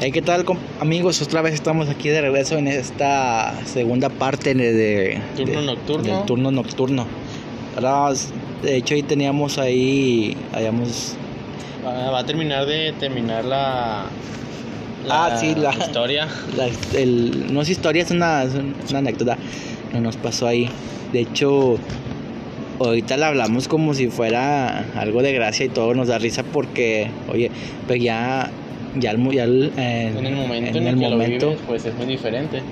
[0.00, 0.44] Hey, ¿qué tal
[0.80, 1.22] amigos?
[1.22, 6.02] Otra vez estamos aquí de regreso en esta segunda parte de, de- Turno de- nocturno.
[6.16, 7.06] del turno nocturno.
[7.76, 8.14] Ahora,
[8.62, 11.14] de hecho, ahí teníamos ahí, habíamos
[11.84, 14.06] Va, va a terminar de terminar la,
[15.08, 16.28] Ah, sí, la- historia.
[16.56, 16.68] la-
[16.98, 18.52] el, no es historia, es una, es
[18.90, 19.38] una anécdota
[19.92, 20.68] que nos pasó ahí.
[21.12, 21.78] De hecho,
[22.80, 27.08] ahorita la hablamos como si fuera algo de gracia y todo nos da risa porque,
[27.32, 27.50] oye,
[27.86, 28.50] pues ya,
[29.00, 31.52] ya, el, ya el, eh, En el momento en en, el, el que momento, lo
[31.52, 32.62] vives, pues es muy diferente.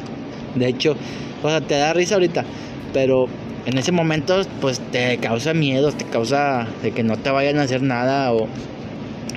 [0.54, 0.96] De hecho,
[1.42, 2.44] o sea, te da risa ahorita,
[2.92, 3.26] pero
[3.66, 7.62] en ese momento, pues te causa miedo, te causa de que no te vayan a
[7.62, 8.46] hacer nada o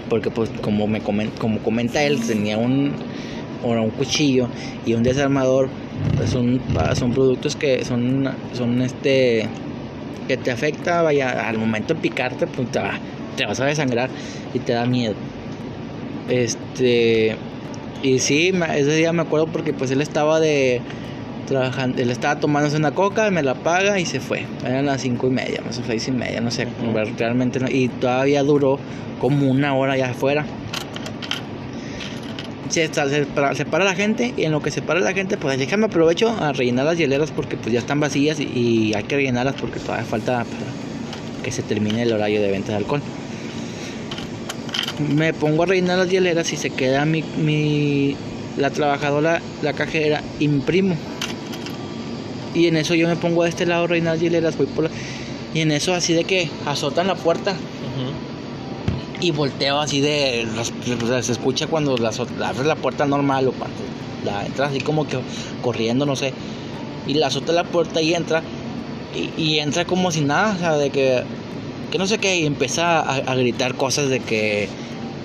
[0.09, 2.93] porque pues como me comen- como comenta él, tenía un
[3.63, 4.47] un cuchillo
[4.85, 5.67] y un desarmador,
[6.15, 9.47] pues son pa- son productos que son son este
[10.27, 12.99] que te afecta, vaya, al momento de picarte, pues te, va-
[13.35, 14.09] te vas a desangrar
[14.53, 15.15] y te da miedo.
[16.29, 17.35] Este
[18.03, 20.81] y sí, ese día me acuerdo porque pues él estaba de
[21.47, 24.43] trabajando, él estaba tomándose una coca, me la paga y se fue.
[24.65, 26.67] Eran las cinco y media, más o menos seis y media, no sé,
[27.17, 27.69] realmente no.
[27.69, 28.77] Y todavía duró
[29.19, 30.45] como una hora allá afuera.
[32.69, 35.13] Se, está- se, para, se para la gente y en lo que se para la
[35.13, 38.93] gente, pues déjame aprovecho a rellenar las hieleras porque pues ya están vacías y, y
[38.93, 42.77] hay que rellenarlas porque todavía falta para que se termine el horario de venta de
[42.79, 43.01] alcohol.
[44.99, 48.15] Me pongo a rellenar las hieleras y se queda mi, mi
[48.57, 50.95] la trabajadora, la cajera, imprimo.
[52.55, 54.85] Y en eso yo me pongo de este lado a rellenar las hieleras, voy por
[54.85, 54.89] la-
[55.53, 57.55] y en eso así de que azotan la puerta.
[59.19, 60.45] Y volteo así de
[61.23, 63.77] se escucha cuando la, abres la puerta normal o cuando
[64.23, 65.17] la entras así como que
[65.63, 66.33] corriendo no sé.
[67.07, 68.43] Y la azota la puerta y entra
[69.15, 71.23] y, y entra como si nada o sea de que
[71.91, 74.67] que no sé qué y empieza a, a gritar cosas de que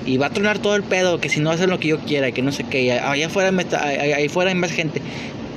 [0.04, 2.28] y va a tronar todo el pedo que si no hacen lo que yo quiera
[2.28, 5.00] y que no sé qué allá afuera me está- ahí afuera hay más gente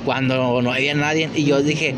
[0.04, 1.94] cuando no había nadie y yo dije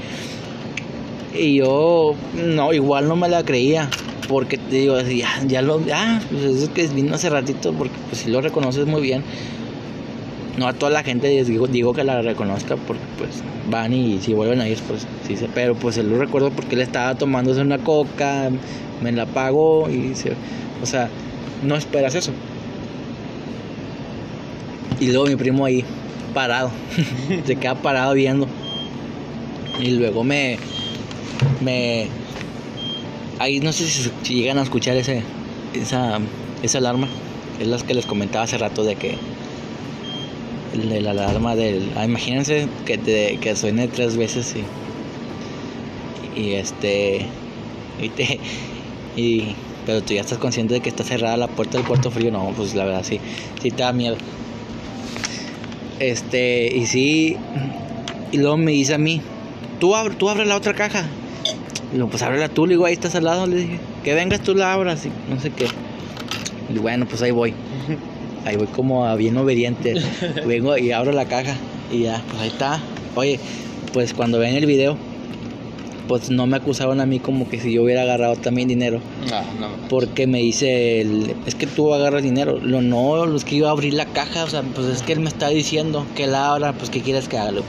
[1.34, 3.91] y yo no igual no me la creía
[4.28, 8.22] porque te digo ya, ya lo ah pues es que vino hace ratito porque pues
[8.22, 9.22] si lo reconoces muy bien
[10.58, 14.19] no a toda la gente les digo, digo que la reconozca porque pues van y
[14.20, 17.60] si vuelven a ir pues sí pero pues él lo recuerdo porque él estaba tomándose
[17.60, 18.50] una coca
[19.03, 20.32] me la pagó y se,
[20.82, 21.10] o sea
[21.62, 22.32] no esperas eso.
[25.00, 25.84] Y luego mi primo ahí
[26.34, 26.70] parado.
[27.46, 28.46] Se queda parado viendo.
[29.80, 30.58] Y luego me
[31.60, 32.08] me
[33.38, 35.22] ahí no sé si, llegan a escuchar ese
[35.74, 36.19] esa
[36.62, 37.08] esa alarma.
[37.60, 39.16] Es las que les comentaba hace rato de que
[40.75, 44.54] de la alarma del ah, imagínense que te, que suene tres veces
[46.36, 47.26] y y este
[48.00, 48.38] y te
[49.16, 49.54] y
[49.88, 52.53] pero tú ya estás consciente de que está cerrada la puerta del puerto frío no
[52.54, 53.21] pues la verdad sí
[53.62, 54.19] sí te da miedo
[55.99, 57.38] este y sí
[58.32, 59.22] y luego me dice a mí
[59.81, 61.06] tú abre, tú abre la otra caja
[61.93, 64.43] y luego, pues ábrela tú, le digo, ahí estás al lado, le dije, que vengas
[64.43, 65.66] tú la abras, y no sé qué.
[66.69, 67.55] Y bueno, pues ahí voy.
[68.44, 69.94] Ahí voy como a bien obediente.
[70.47, 71.55] Vengo y abro la caja
[71.91, 72.81] y ya, pues ahí está.
[73.15, 73.41] Oye,
[73.93, 74.99] pues cuando ven el video,
[76.08, 79.00] pues no me acusaron a mí como que si yo hubiera agarrado también dinero.
[79.30, 79.88] No, no.
[79.88, 82.58] Porque me dice, el, es que tú agarras dinero.
[82.60, 85.20] Lo no, es que iba a abrir la caja, o sea, pues es que él
[85.20, 87.60] me está diciendo que la abra, pues que quieres que haga.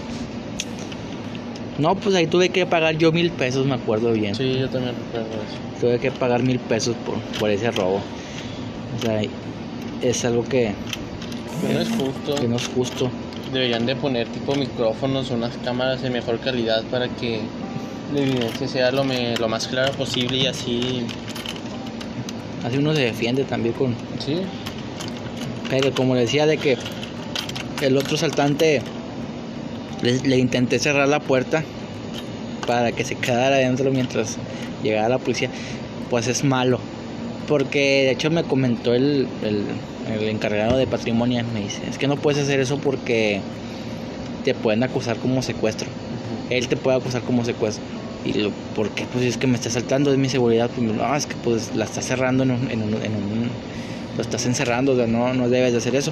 [1.78, 4.36] No, pues ahí tuve que pagar yo mil pesos, me acuerdo bien.
[4.36, 5.80] Sí, yo también recuerdo eso.
[5.80, 8.02] Tuve que pagar mil pesos por, por ese robo.
[8.98, 9.22] O sea,
[10.02, 10.74] es algo que,
[11.66, 12.36] Que no es justo.
[12.36, 13.10] que no es justo.
[13.54, 17.40] Deberían de poner tipo micrófonos unas cámaras de mejor calidad para que
[18.14, 21.06] la evidencia sea lo, me- lo más clara posible y así.
[22.64, 23.96] Así uno se defiende también con...
[24.20, 24.42] Sí.
[25.70, 26.78] Pero como decía de que
[27.82, 28.82] el otro saltante
[30.02, 31.64] le, le intenté cerrar la puerta
[32.68, 34.38] para que se quedara adentro mientras
[34.84, 35.50] llegara la policía,
[36.10, 36.80] pues es malo.
[37.48, 39.64] Porque de hecho me comentó el, el,
[40.14, 43.42] el encargado de patrimonio, me dice, es que no puedes hacer eso porque
[44.44, 45.88] te pueden acusar como secuestro.
[46.50, 47.84] Él te puede acusar como secuestro.
[48.26, 49.06] Y lo, ¿por qué?
[49.12, 50.70] Pues es que me está saltando, es mi seguridad.
[50.76, 53.50] Pues, no, es que pues la estás cerrando en un, en un, en un-
[54.18, 56.12] lo estás encerrando, o sea, no, no debes de hacer eso.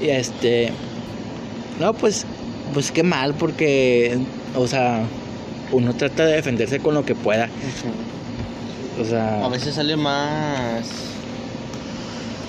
[0.00, 0.70] Y este,
[1.80, 2.24] no, pues,
[2.72, 4.18] pues qué mal, porque,
[4.54, 5.02] o sea,
[5.72, 7.48] uno trata de defenderse con lo que pueda.
[9.00, 10.84] O sea, A veces sale más.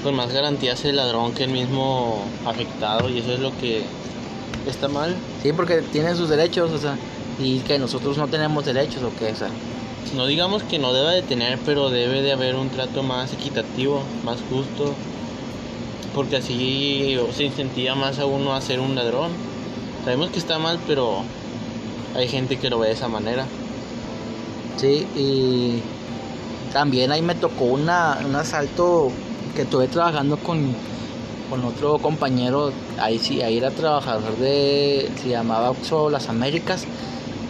[0.04, 3.81] Con más garantías el ladrón que el mismo afectado y eso es lo que
[4.68, 5.16] está mal.
[5.42, 6.98] sí, porque tiene sus derechos, o sea,
[7.39, 9.50] y que nosotros no tenemos derechos, o qué, o sea,
[10.15, 14.09] No digamos que no deba de tener, pero debe de haber un trato más equitativo,
[14.24, 14.97] más justo.
[16.13, 19.31] porque así se incentiva más a uno a ser un ladrón.
[20.03, 21.25] Sabemos que está mal, pero
[22.13, 23.50] hay gente que lo ve de esa manera.
[24.75, 25.83] Sí, y
[26.71, 29.19] también ahí me tocó una, un asalto
[29.56, 30.77] que estuve trabajando con,
[31.50, 36.88] con otro compañero, ahí sí, ahí era trabajador de, se llamaba Oxo Las Américas,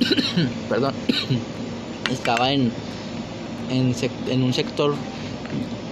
[0.70, 0.94] perdón,
[2.12, 2.72] estaba en,
[3.70, 4.96] en, un sector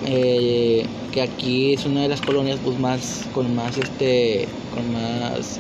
[0.06, 5.60] eh, que aquí es una de las colonias pues más con más este con más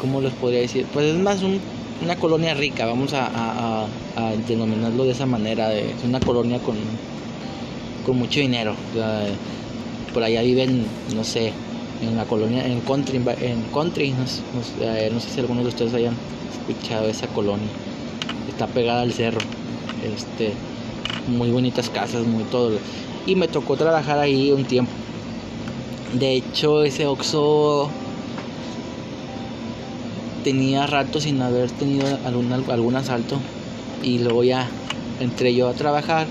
[0.00, 1.40] cómo les podría decir pues es más
[2.02, 3.86] una colonia rica vamos a,
[4.46, 6.76] denominarlo de esa manera es una colonia con
[8.04, 8.74] con mucho dinero.
[10.12, 11.52] Por allá viven no sé
[12.00, 14.24] en la colonia en country en country no,
[14.80, 16.14] eh, no sé si algunos de ustedes hayan
[16.52, 17.68] escuchado esa colonia
[18.48, 19.40] está pegada al cerro
[20.02, 20.52] este
[21.26, 22.78] muy bonitas casas, muy todo.
[23.26, 24.92] Y me tocó trabajar ahí un tiempo.
[26.12, 27.90] De hecho, ese Oxxo
[30.44, 33.38] tenía rato sin haber tenido algún, algún asalto.
[34.02, 34.68] Y luego ya
[35.20, 36.26] entré yo a trabajar.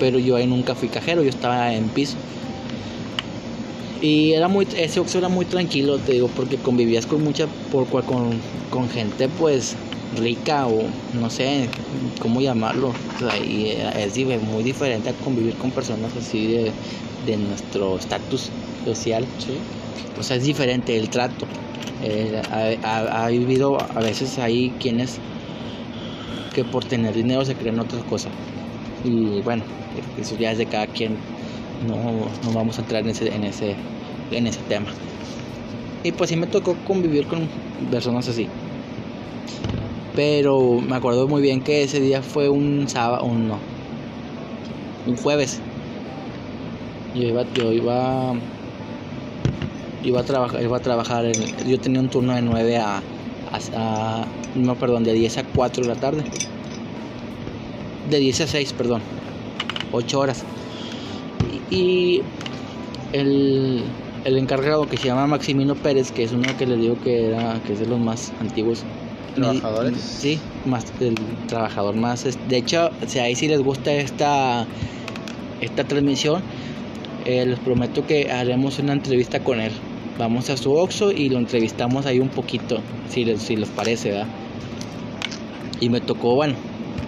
[0.00, 2.16] Pero yo ahí nunca fui cajero, yo estaba en piso.
[4.02, 7.86] Y era muy, ese Oxxo era muy tranquilo, te digo, porque convivías con mucha, por,
[7.86, 8.32] con,
[8.70, 9.76] con gente pues
[10.16, 10.82] rica o
[11.18, 11.68] no sé
[12.20, 12.92] cómo llamarlo.
[13.96, 16.48] es muy diferente a convivir con personas así
[17.26, 18.50] de, nuestro estatus
[18.84, 19.24] social.
[20.18, 21.46] O sea, es diferente el trato.
[22.02, 22.42] Eh,
[22.82, 25.18] ha, vivido a veces hay quienes
[26.52, 28.32] que por tener dinero se creen otras cosas.
[29.04, 29.62] Y bueno,
[30.20, 31.16] eso ya es de cada quien.
[31.86, 31.96] No,
[32.44, 33.74] no vamos a entrar en ese, en ese,
[34.30, 34.86] en ese tema.
[36.04, 37.48] Y pues sí me tocó convivir con
[37.90, 38.48] personas así.
[40.14, 43.58] Pero me acuerdo muy bien que ese día fue un sábado, un no,
[45.06, 45.60] un jueves.
[47.14, 48.34] Yo iba, yo iba,
[50.02, 51.24] iba a trabajar, iba a trabajar
[51.66, 53.02] yo tenía un turno de 9 a,
[54.54, 56.24] no, perdón, de 10 a 4 de la tarde.
[58.10, 59.02] De 10 a 6, perdón.
[59.92, 60.44] 8 horas.
[61.72, 62.22] Y,
[63.12, 63.82] el,
[64.24, 67.60] el encargado que se llama Maximino Pérez, que es uno que le digo que era
[67.66, 68.84] que es de los más antiguos
[69.34, 69.98] trabajadores.
[69.98, 71.14] Sí, más el
[71.48, 72.26] trabajador más.
[72.48, 74.66] De hecho, si ahí sí les gusta esta,
[75.60, 76.42] esta transmisión,
[77.24, 79.72] eh, les prometo que haremos una entrevista con él.
[80.18, 84.10] Vamos a su Oxxo y lo entrevistamos ahí un poquito, si les, si les parece,
[84.10, 84.26] ¿verdad?
[85.80, 86.54] Y me tocó, bueno,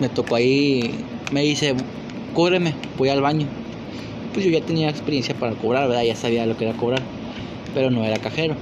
[0.01, 0.95] me tocó ahí,
[1.31, 1.75] me dice,
[2.33, 3.47] cúbreme, voy al baño.
[4.35, 6.03] Pues yo ya tenía experiencia para cobrar, ¿verdad?
[6.03, 7.01] Ya sabía lo que era cobrar,
[7.73, 8.57] pero no era cajero.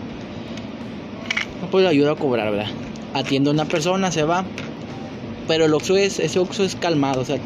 [1.71, 2.71] Pues ayuda a cobrar, ¿verdad?
[3.15, 4.45] atiende a una persona, se va.
[5.49, 7.39] Pero el Oxxo es, ese Oxxo es calmado, o sea,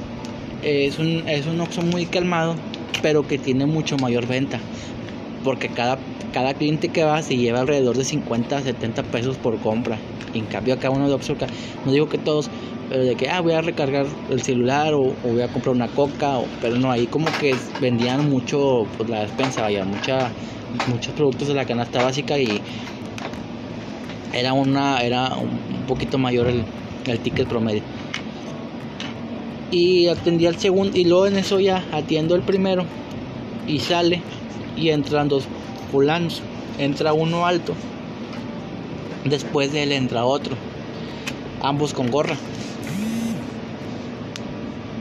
[0.62, 2.54] es un, es un Oxxo muy calmado,
[3.02, 4.60] pero que tiene mucho mayor venta.
[5.44, 5.98] Porque cada,
[6.32, 9.98] cada cliente que va se lleva alrededor de 50 70 pesos por compra.
[10.34, 11.36] en cambio acá uno de Oxxo,
[11.84, 12.50] no digo que todos,
[12.88, 16.38] pero de que ah, voy a recargar el celular o, voy a comprar una coca,
[16.60, 20.30] pero no, ahí como que vendían mucho pues, la despensa, vaya, mucha,
[20.86, 22.60] muchos productos de la canasta básica y
[24.32, 26.64] era una era un poquito mayor el,
[27.06, 27.82] el ticket promedio.
[29.70, 32.84] Y atendí al segundo y luego en eso ya atiendo el primero
[33.66, 34.22] y sale
[34.76, 35.44] y entran dos
[35.90, 36.42] fulanos.
[36.78, 37.74] Entra uno alto
[39.24, 40.56] después de él entra otro
[41.62, 42.36] ambos con gorra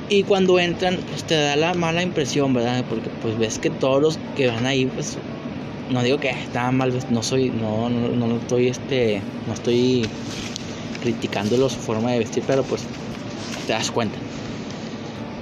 [0.10, 4.02] y cuando entran pues te da la mala impresión verdad porque pues ves que todos
[4.02, 5.18] los que van ahí pues
[5.90, 10.08] no digo que está mal, no soy, no, no, no estoy este, no estoy
[11.02, 12.84] criticando su forma de vestir, pero pues
[13.68, 14.18] te das cuenta.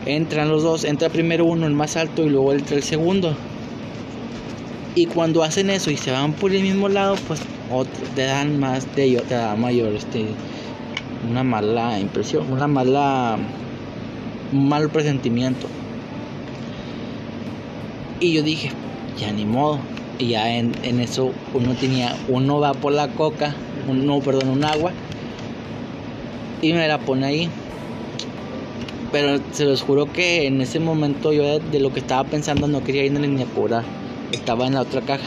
[0.06, 3.36] Entran los dos, entra primero uno, el más alto, y luego entra el segundo.
[4.96, 7.40] Y cuando hacen eso y se van por el mismo lado, pues
[8.16, 10.26] te dan más de ellos, te da mayor este
[11.30, 13.38] una mala impresión, una mala
[14.54, 15.68] mal presentimiento.
[18.20, 18.72] Y yo dije,
[19.20, 19.80] ya ni modo,
[20.18, 23.54] y ya en, eso uno tenía, uno va por la coca,
[23.92, 24.92] no, perdón, un agua,
[26.62, 27.50] y me la pone ahí.
[29.12, 32.84] Pero se los juro que en ese momento yo de lo que estaba pensando no
[32.84, 33.84] quería irme ni a cobrar.
[34.32, 35.26] Estaba en la otra caja,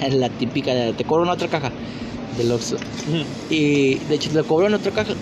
[0.00, 1.70] en la típica de te cobro en otra caja
[2.38, 2.76] del Oxxo.
[3.50, 5.12] Y de hecho le cobro en otra caja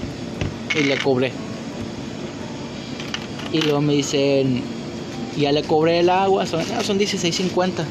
[0.79, 1.33] y le cobré.
[3.55, 4.63] Y luego me dicen,
[5.39, 7.85] ya le cobré el agua, son, son 16.50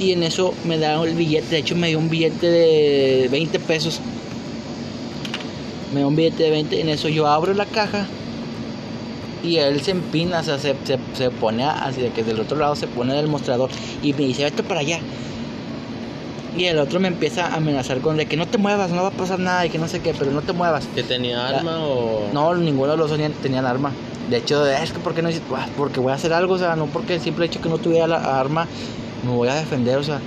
[0.00, 3.58] y en eso me da el billete, de hecho me dio un billete de 20
[3.60, 4.00] pesos.
[5.92, 8.06] Me dio un billete de 20, en eso yo abro la caja
[9.42, 12.56] Y él se empina, o sea, se, se, se pone así de que del otro
[12.56, 13.68] lado se pone del mostrador
[14.02, 15.00] y me dice, vete para allá.
[16.56, 19.08] Y el otro me empieza a amenazar con de que no te muevas, no va
[19.08, 20.84] a pasar nada y que no sé qué, pero no te muevas.
[20.94, 22.28] ¿Que tenía arma o...?
[22.32, 23.92] No, ninguno de los dos tenían, arma.
[24.28, 25.42] De hecho, es que ¿por qué no dices?
[25.54, 27.78] "Ah, Porque voy a hacer algo, o sea, no porque el simple hecho que no
[27.78, 28.66] tuviera la arma
[29.24, 30.20] me voy a defender, o sea,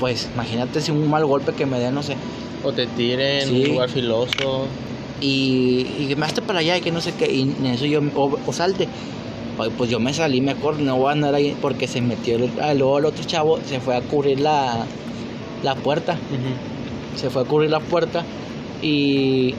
[0.00, 2.16] pues imagínate si un mal golpe que me dé, no sé.
[2.64, 3.62] O te tiren en Sí.
[3.62, 4.66] un lugar filoso.
[5.20, 7.86] Y, y que me hazte para allá y que no sé qué, y en eso
[7.86, 8.88] yo, o, o salte.
[9.58, 12.50] Ay, pues yo me salí mejor, no voy a andar ahí porque se metió, el,
[12.60, 14.84] ah, luego el otro chavo se fue a cubrir la,
[15.64, 16.16] la puerta.
[17.16, 18.24] se fue a cubrir la puerta
[18.82, 19.54] y,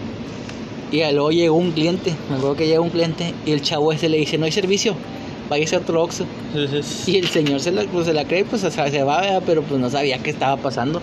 [0.92, 4.10] y luego llegó un cliente, me acuerdo que llegó un cliente y el chavo ese
[4.10, 4.94] le dice, no hay servicio,
[5.50, 6.26] váyase a otro Oxxo.
[7.08, 9.44] Y el señor se la, pues, se la cree, pues o sea, se va, ¿verdad?
[9.46, 11.02] pero pues no sabía qué estaba pasando.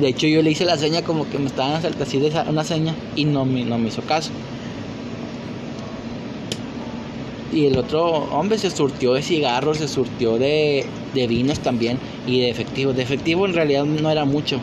[0.00, 2.44] De hecho yo le hice la seña como que me estaban asaltando así de esa-
[2.48, 4.30] una seña y no me, no me hizo caso.
[7.52, 12.40] Y el otro hombre se surtió de cigarros, se surtió de, de vinos también y
[12.40, 12.92] de efectivo.
[12.92, 14.60] De efectivo en realidad no era mucho.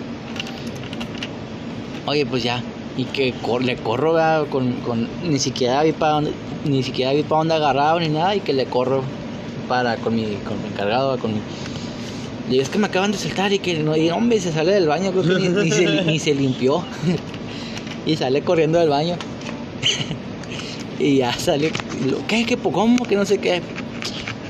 [2.06, 2.62] Oye, pues ya.
[2.98, 4.15] Y que le corro
[4.50, 6.32] con, con ni siquiera vi para dónde,
[6.63, 9.04] ni siquiera vi para dónde agarraba ni nada y que le corro
[9.68, 11.39] para con mi, con mi encargado, con mi,
[12.46, 14.72] le digo, es que me acaban de saltar y que no, y hombre, se sale
[14.74, 16.84] del baño, creo que ni se, ni se limpió.
[18.06, 19.15] y sale corriendo del baño.
[21.00, 21.72] y ya sale,
[22.06, 22.46] y lo, ¿qué?
[22.46, 22.58] ¿Qué?
[22.58, 23.06] ¿Cómo?
[23.06, 23.62] Que no sé qué.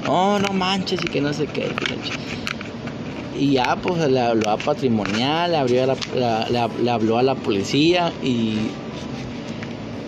[0.06, 1.62] No, no manches y que no sé qué.
[1.64, 6.92] que Y ya, pues le habló a patrimonial, le, abrió a la, la- la- le
[6.92, 8.58] habló a la policía y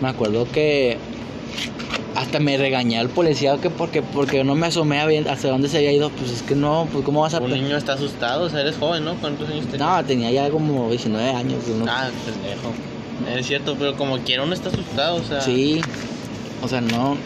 [0.01, 0.98] me acuerdo que
[2.15, 5.67] hasta me regañé al policía que porque porque no me asomé a ver hasta dónde
[5.70, 6.10] se había ido.
[6.12, 7.39] Pues es que no, pues cómo vas a...
[7.39, 9.15] un niño está asustado, o sea, eres joven, ¿no?
[9.15, 9.79] ¿Cuántos años tenías?
[9.89, 11.67] No, tenía ya como 19 años.
[11.67, 11.86] ¿no?
[11.89, 12.74] Ah, pendejo.
[13.39, 15.41] Es cierto, pero como quiera uno está asustado, o sea...
[15.41, 15.82] Sí,
[16.61, 17.17] o sea, no.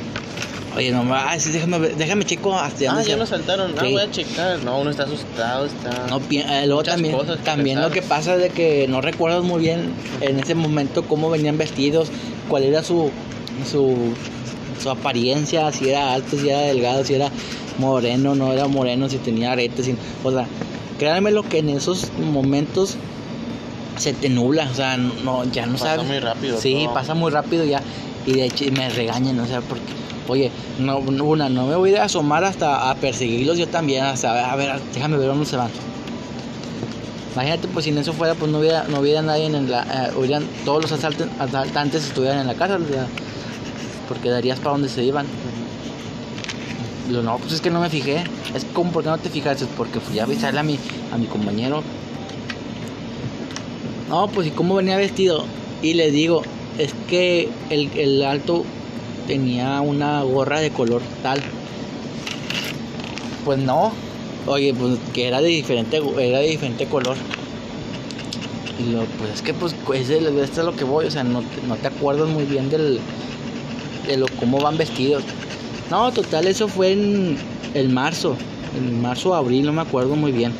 [0.75, 1.03] Oye, no,
[1.37, 3.73] sí, déjame, déjame checo hasta Ah, ya nos saltaron.
[3.77, 3.91] Ah, Sí.
[3.91, 4.63] voy a checar.
[4.63, 6.07] No, uno está asustado, está...
[6.09, 9.91] No, eh, luego también, también lo que pasa es de que no recuerdas muy bien
[10.21, 12.07] en ese momento cómo venían vestidos,
[12.47, 13.11] cuál era su,
[13.69, 14.13] su,
[14.81, 17.29] su apariencia, si era alto, si era delgado, si era
[17.77, 20.45] moreno, no era moreno, si tenía aretes, si- o sea,
[20.97, 22.95] créanme lo que en esos momentos
[23.97, 26.07] se te nubla, o sea, no, ya no Pasa sabes.
[26.07, 26.93] muy rápido Sí, todo.
[26.93, 27.81] pasa muy rápido ya,
[28.25, 29.83] y de hecho me regañan, o sea, porque,
[30.27, 34.55] oye, no, una, no me voy a asomar hasta a perseguirlos yo también, hasta, a
[34.55, 35.69] ver, déjame ver dónde se van.
[37.33, 40.41] Imagínate, pues si en eso fuera, pues no hubiera, no hubiera nadie en la, eh,
[40.65, 43.07] todos los asaltantes estuvieran en la casa, o sea,
[44.09, 45.25] porque darías para donde se iban.
[47.09, 48.23] Lo no, pues es que no me fijé.
[48.53, 49.65] Es como, ¿por qué no te fijaste?
[49.77, 50.77] Porque fui a avisarle a mi,
[51.13, 51.81] a mi compañero.
[54.09, 55.45] No, pues y cómo venía vestido.
[55.81, 56.43] Y le digo,
[56.77, 58.63] es que el, el alto
[59.27, 61.41] tenía una gorra de color tal.
[63.45, 63.91] Pues no.
[64.47, 67.15] Oye, pues que era de diferente, era de diferente color.
[68.79, 71.41] Y lo, pues es que pues ese, esto es lo que voy, o sea, no,
[71.41, 72.99] te- no te acuerdas muy bien del,
[74.07, 75.23] de lo cómo van vestidos.
[75.91, 77.37] No, total, eso fue en
[77.75, 78.35] el marzo,
[78.75, 80.53] en marzo o abril, no me acuerdo muy bien.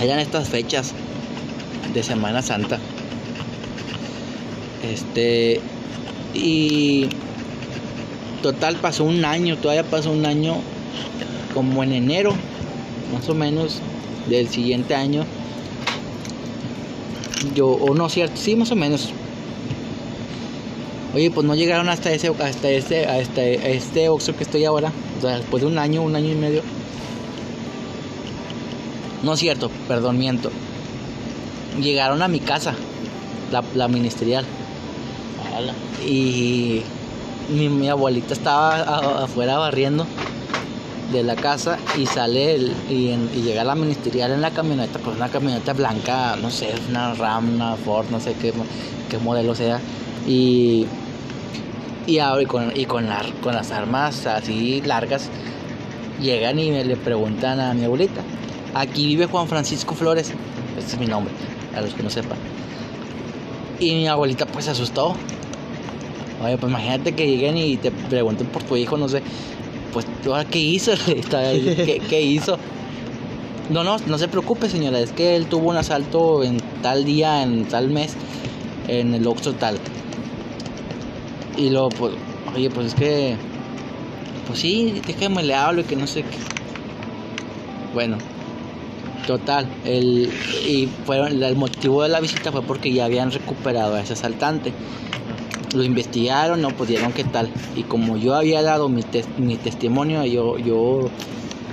[0.00, 0.92] Eran estas fechas
[1.92, 2.80] de Semana Santa.
[4.82, 5.60] Este
[6.34, 7.08] y
[8.42, 10.56] total pasó un año, todavía pasó un año
[11.54, 12.34] como en enero,
[13.12, 13.80] más o menos
[14.28, 15.24] del siguiente año.
[17.54, 19.10] Yo, o no cierto, sí, más o menos.
[21.14, 24.92] Oye, pues no llegaron hasta ese, hasta este, hasta este Oxxo que estoy ahora.
[25.18, 26.62] O sea, después de un año, un año y medio.
[29.22, 30.50] No es cierto, perdón, miento.
[31.80, 32.74] Llegaron a mi casa,
[33.74, 34.46] la ministerial.
[36.06, 36.82] Y
[37.50, 40.06] mi, abuelita estaba afuera barriendo
[41.12, 45.16] de la casa y sale el, y, y llega la ministerial en la camioneta, pues
[45.16, 48.52] una camioneta blanca, no sé, una Ram, una Ford, no sé qué,
[49.08, 49.80] qué modelo sea.
[50.28, 50.86] Y,
[52.06, 55.28] y, abre con, y con, la- con las armas así largas,
[56.20, 58.20] llegan y me le preguntan a mi abuelita,
[58.74, 60.32] aquí vive Juan Francisco Flores,
[60.78, 61.32] ese es mi nombre,
[61.74, 62.38] a los que no sepan.
[63.80, 65.16] Y mi abuelita pues se asustó.
[66.42, 69.22] Oye, pues imagínate que lleguen y te pregunten por tu hijo, no sé.
[69.92, 70.92] Pues, ¿ahora ¿qué hizo?
[71.06, 72.58] ¿Qué, qué hizo?
[73.68, 74.98] No, no, no se preocupe, señora.
[75.00, 78.14] Es que él tuvo un asalto en tal día, en tal mes,
[78.88, 79.78] en el Oxxo tal.
[81.56, 82.12] Y luego, pues,
[82.54, 83.36] oye, pues es que.
[84.46, 86.38] Pues sí, déjame le hablo y que no sé qué.
[87.94, 88.16] Bueno,
[89.26, 89.68] total.
[89.84, 90.32] El,
[90.66, 94.72] y fueron, el motivo de la visita fue porque ya habían recuperado a ese asaltante.
[95.74, 97.50] Lo investigaron, no pudieron qué tal.
[97.76, 99.04] Y como yo había dado mi,
[99.38, 101.08] mi testimonio, yo, yo,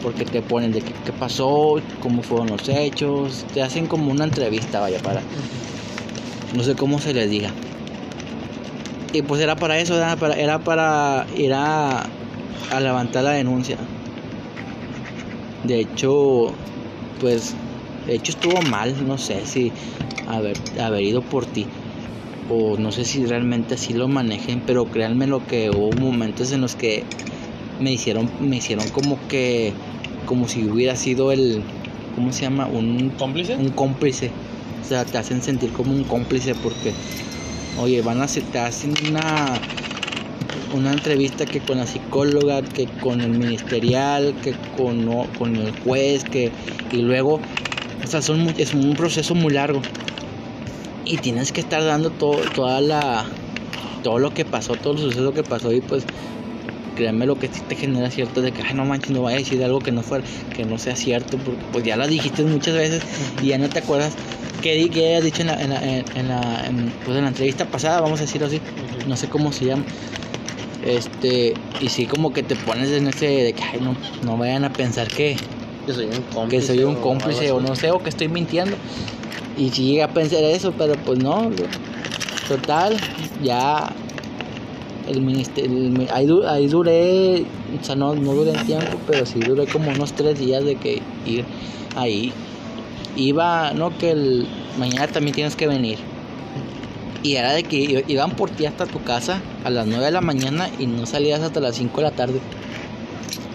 [0.01, 4.79] porque te ponen de qué, pasó, cómo fueron los hechos, te hacen como una entrevista,
[4.79, 5.21] vaya, para,
[6.55, 7.51] no sé cómo se les diga.
[9.13, 12.01] Y pues era para eso, era para, era para ir a,
[12.71, 13.77] a levantar la denuncia.
[15.63, 16.53] De hecho,
[17.19, 17.55] pues,
[18.05, 19.71] de hecho estuvo mal, no sé si
[20.27, 21.65] haber, haber ido por ti
[22.49, 26.61] o no sé si realmente así lo manejen, pero créanme lo que hubo momentos en
[26.61, 27.03] los que
[27.79, 29.73] me hicieron me hicieron como que
[30.25, 31.61] como si hubiera sido el
[32.15, 32.65] ¿cómo se llama?
[32.65, 33.55] un cómplice.
[33.55, 34.31] Un cómplice.
[34.81, 36.93] O sea, te hacen sentir como un cómplice porque
[37.79, 39.59] oye, van a hacer, te hacen una
[40.73, 45.05] una entrevista que con la psicóloga, que con el ministerial, que con,
[45.37, 46.51] con el juez, que
[46.91, 47.39] y luego
[48.03, 49.81] o sea, son es un proceso muy largo
[51.07, 53.25] y tienes que estar dando todo, toda la,
[54.03, 56.03] todo lo que pasó, todo el suceso que pasó y pues
[56.95, 59.63] créanme lo que te genera cierto de que ay no manches no vaya a decir
[59.63, 60.23] algo que no fuera
[60.55, 63.03] que no sea cierto porque pues ya lo dijiste muchas veces
[63.41, 64.13] y ya no te acuerdas
[64.63, 66.63] qué, qué hayas dicho en la, en la, en, la,
[67.05, 68.59] pues en la entrevista pasada vamos a decirlo así
[69.07, 69.83] no sé cómo se llama.
[70.83, 74.63] Este y sí como que te pones en ese de que ay no no vayan
[74.63, 75.35] a pensar que
[75.87, 78.27] que soy un cómplice, que soy un cómplice o, o no sé o que estoy
[78.27, 78.75] mintiendo
[79.57, 81.49] y si llega a pensar eso, pero pues no.
[82.47, 82.95] Total,
[83.43, 83.91] ya
[85.07, 89.91] el ministerio, ahí, ahí, duré, o sea, no, no duré tiempo, pero sí duré como
[89.91, 91.43] unos tres días de que ir
[91.95, 92.31] ahí.
[93.17, 95.97] Iba, no, que el, mañana también tienes que venir.
[97.23, 100.21] Y era de que iban por ti hasta tu casa a las 9 de la
[100.21, 102.39] mañana y no salías hasta las 5 de la tarde.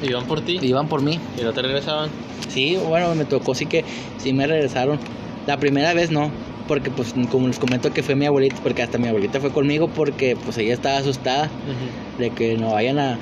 [0.03, 0.59] ¿Iban por ti?
[0.61, 1.19] Iban por mí.
[1.39, 2.11] ¿Y no te regresaban?
[2.49, 3.85] Sí, bueno, me tocó, sí que
[4.19, 4.99] sí me regresaron.
[5.47, 6.31] La primera vez no,
[6.69, 9.89] porque pues como les comento que fue mi abuelita, porque hasta mi abuelita fue conmigo
[9.89, 11.51] porque pues ella estaba asustada
[12.19, 13.19] de que no vayan a,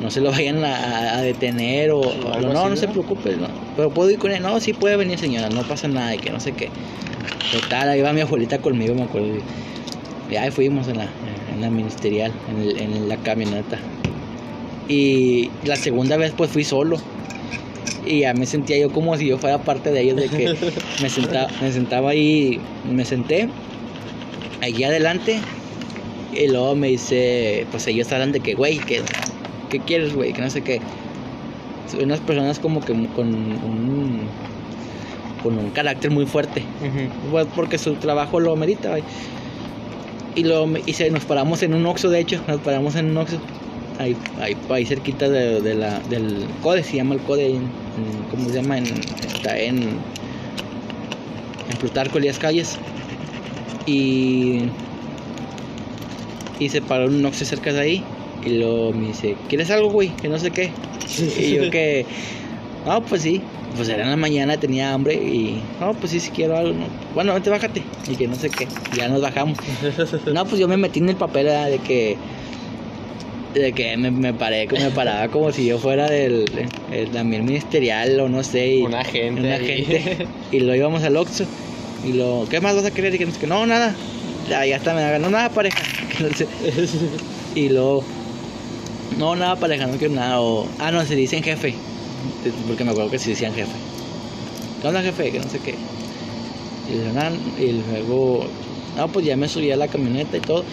[0.00, 2.02] no se lo vayan a, detener o,
[2.40, 5.48] no, no, se preocupe, no, pero puedo ir con él, no, sí puede venir señora,
[5.48, 6.70] no pasa nada y que no sé qué.
[7.52, 9.28] Total, ahí va mi abuelita conmigo, me acuerdo.
[10.30, 11.08] Y ahí fuimos en la,
[11.52, 13.78] en la ministerial, en, en la camioneta.
[14.88, 16.98] Y la segunda vez pues fui solo
[18.06, 20.54] y ya me sentía yo como si yo fuera parte de ellos, de que
[21.02, 22.58] me sentaba, me sentaba ahí,
[22.90, 23.48] me senté
[24.62, 25.40] allí adelante
[26.32, 29.02] y luego me dice, pues ellos hablan de que, güey, ¿qué,
[29.70, 30.32] ¿qué quieres, güey?
[30.32, 30.80] Que no sé qué.
[31.90, 34.20] Son unas personas como que con un,
[35.42, 36.62] con un carácter muy fuerte,
[37.30, 39.02] pues porque su trabajo lo merita, güey.
[40.34, 43.16] Y, luego, y se, nos paramos en un oxo, de hecho, nos paramos en un
[43.16, 43.40] oxo
[43.98, 47.58] ahí, ahí, ahí cerquita de, de, la, del CODE, se llama el CODE,
[48.30, 48.78] ¿cómo se llama?
[48.78, 52.78] En, está en, en Plutarco, Elías Calles.
[53.86, 54.60] Y,
[56.58, 58.04] y se paró un Oxxo cerca de ahí.
[58.44, 60.08] Y luego me dice, ¿quieres algo, güey?
[60.08, 60.70] Que no sé qué.
[61.38, 62.06] y yo que,
[62.86, 63.40] no, pues sí.
[63.76, 66.74] Pues era en la mañana, tenía hambre y, no, pues sí, si quiero algo.
[67.14, 67.82] Bueno, vente, bájate.
[68.08, 68.66] Y que no sé qué.
[68.96, 69.58] Ya nos bajamos.
[70.32, 72.16] no, pues yo me metí en el papel de que
[73.58, 76.46] de que me, me paré, me paraba como si yo fuera del
[77.12, 78.76] también ministerial o no sé.
[78.76, 79.40] Y, un agente.
[79.40, 80.26] Un agente.
[80.52, 81.44] y lo íbamos al Oxxo.
[82.04, 83.14] Y lo, ¿qué más vas a querer?
[83.14, 83.94] Y que no, no nada.
[84.48, 85.78] Ya, ya está, me ganó nada pareja.
[87.54, 88.02] y luego,
[89.18, 90.40] no, nada pareja, no quiero nada.
[90.40, 91.74] O, ah, no, se dicen jefe.
[92.66, 93.72] Porque me acuerdo que se decían jefe.
[94.80, 95.30] ¿Qué onda, jefe?
[95.30, 95.74] Que no sé qué.
[96.88, 98.46] Y, y luego,
[98.96, 100.64] no, pues ya me subí a la camioneta y todo.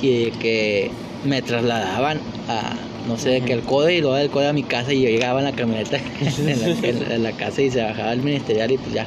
[0.00, 0.90] Y que
[1.24, 2.74] me trasladaban a,
[3.08, 5.40] no sé, que el CODE y luego del CODE a mi casa y yo llegaba
[5.40, 5.98] en la camioneta
[6.42, 9.06] en, la, casa y se bajaba el ministerial y pues ya,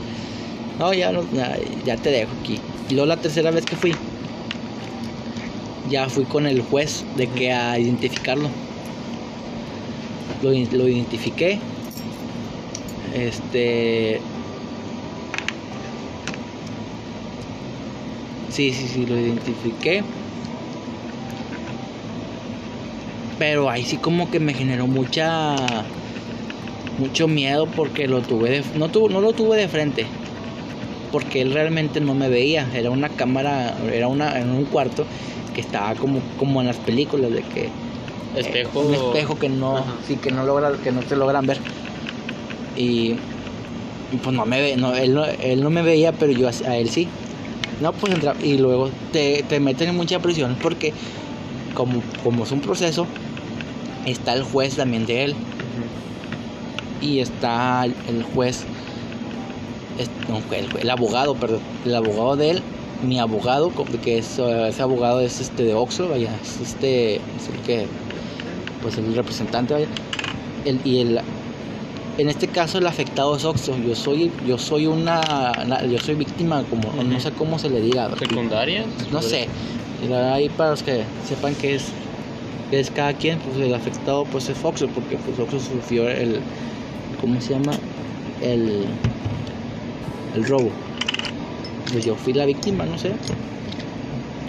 [0.80, 1.24] no, ya, no,
[1.86, 2.60] ya, te dejo aquí.
[2.90, 3.94] Y luego la tercera vez que fui,
[5.90, 8.50] ya fui con el juez de que a identificarlo.
[10.42, 11.60] Lo, lo identifiqué.
[13.14, 14.20] Este.
[18.50, 20.04] Sí, sí, sí, lo identifiqué.
[23.42, 25.56] Pero ahí sí como que me generó mucha
[27.00, 30.06] mucho miedo porque lo tuve de, no no lo tuve de frente.
[31.12, 35.08] Porque él realmente no me veía, era una cámara, era una en un cuarto
[35.56, 37.70] que estaba como como en las películas de que
[38.36, 41.58] espejo un espejo que no sí que no logra que no te logran ver.
[42.76, 43.16] Y
[44.22, 46.92] pues no me ve, no, él, no, él no me veía, pero yo a, él
[46.92, 47.08] sí.
[47.80, 50.94] No, pues entra, y luego te, te meten en mucha presión porque
[51.74, 53.08] como, como es un proceso,
[54.06, 55.36] está el juez también de él.
[57.02, 58.64] Y está el juez,
[60.80, 62.62] el, abogado, perdón, el abogado de él
[63.04, 63.72] mi abogado,
[64.04, 67.88] que es, eh, ese abogado es este de Oxford, vaya, es este, es el que,
[68.84, 69.88] pues el representante, vaya,
[70.66, 71.20] el, y el,
[72.20, 75.20] en este caso el afectado es Oxford, yo soy, yo soy una,
[75.66, 78.86] na- yo soy víctima, como, no sé cómo se le diga, ¿Secundaria?
[79.12, 79.48] no sé,
[80.32, 81.86] ahí para los que sepan que es,
[82.72, 86.40] que es cada quien, pues el afectado pues es Oxford, porque pues Oxford sufrió el,
[87.20, 87.74] ¿cómo se llama?
[88.42, 88.86] El,
[90.36, 90.70] el robo.
[91.92, 93.12] Pues yo fui la víctima, no sé.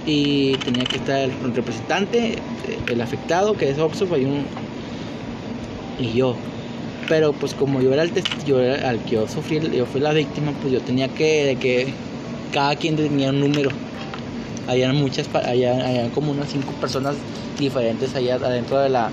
[0.07, 2.37] Y tenía que estar el representante,
[2.89, 4.47] el afectado, que es Oxford, hay un,
[5.99, 6.37] y yo.
[7.09, 8.13] Pero pues como yo era el
[8.47, 11.93] yo al que yo sufrí, yo fui la víctima, pues yo tenía que, de que
[12.53, 13.71] cada quien tenía un número.
[14.69, 17.17] Habían muchas, habían, habían como unas cinco personas
[17.59, 19.11] diferentes allá adentro de la,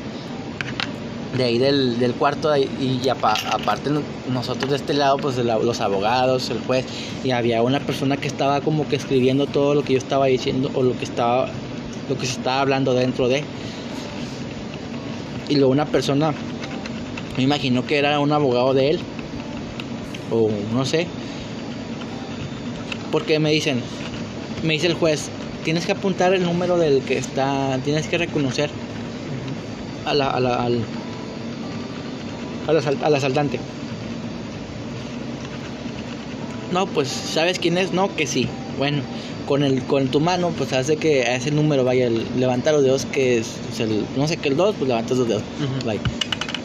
[1.36, 5.44] de ahí del, del cuarto ahí, y aparte no- nosotros de este lado pues de
[5.44, 6.86] los abogados el juez
[7.24, 10.72] y había una persona que estaba como que escribiendo todo lo que yo estaba diciendo
[10.74, 11.48] o lo que estaba
[12.10, 13.44] lo que se estaba hablando dentro de
[15.50, 16.34] y luego una persona
[17.38, 19.00] me imagino que era un abogado de él
[20.32, 21.08] o no sé
[23.12, 23.82] porque me dicen
[24.64, 25.30] me dice el juez
[25.64, 28.70] tienes que apuntar el número del que está tienes que reconocer
[30.06, 30.84] a la, a la- al,
[32.68, 33.60] al, al asaltante.
[36.72, 37.94] No, pues, ¿sabes quién es?
[37.94, 38.48] No, que sí.
[38.78, 39.02] Bueno,
[39.48, 42.84] con el con tu mano, pues hace que a ese número vaya, el- levanta los
[42.84, 45.44] dedos, que es, pues, el, no sé qué el 2, pues levantas los dedos.
[45.86, 46.00] Vaya.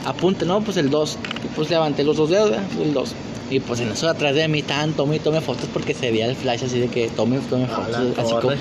[0.04, 1.18] Apunte, no, pues el 2.
[1.44, 2.52] Y pues levanté los dos dedos,
[2.82, 3.12] el 2.
[3.54, 6.26] Y pues en eso atrás de mí estaban, tome y tome fotos porque se veía
[6.26, 7.96] el flash así de que tome, tome A fotos.
[8.18, 8.56] Así como.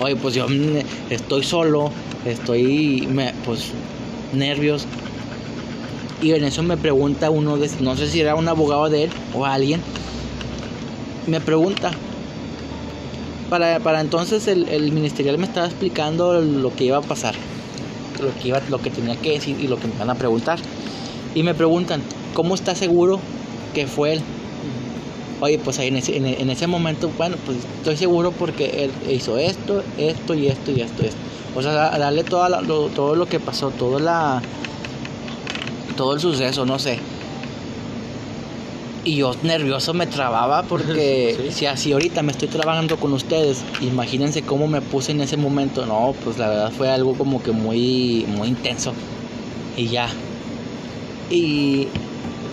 [0.00, 0.46] Oye, pues yo
[1.08, 1.90] estoy solo,
[2.26, 3.70] estoy, me, pues,
[4.34, 4.84] nervios.
[6.20, 9.10] Y en eso me pregunta uno, de, no sé si era un abogado de él
[9.32, 9.80] o alguien,
[11.26, 11.92] me pregunta.
[13.48, 17.34] Para, para entonces el, el ministerial me estaba explicando lo que iba a pasar,
[18.22, 20.58] lo que, iba, lo que tenía que decir y lo que me van a preguntar.
[21.34, 22.02] Y me preguntan,
[22.34, 23.20] ¿cómo está seguro
[23.72, 24.22] que fue él?
[25.44, 28.92] Oye, pues ahí en ese, en, en ese momento, bueno, pues estoy seguro porque él
[29.12, 31.16] hizo esto, esto y esto y esto, esto.
[31.54, 34.40] O sea, da- darle toda la- lo, todo lo que pasó, todo la,
[35.98, 36.98] todo el suceso, no sé.
[39.04, 41.52] Y yo nervioso me trababa porque Sí.
[41.52, 45.84] si así ahorita me estoy trabajando con ustedes, imagínense cómo me puse en ese momento.
[45.84, 48.94] No, pues la verdad fue algo como que muy, muy intenso.
[49.76, 50.08] Y ya.
[51.28, 51.88] Y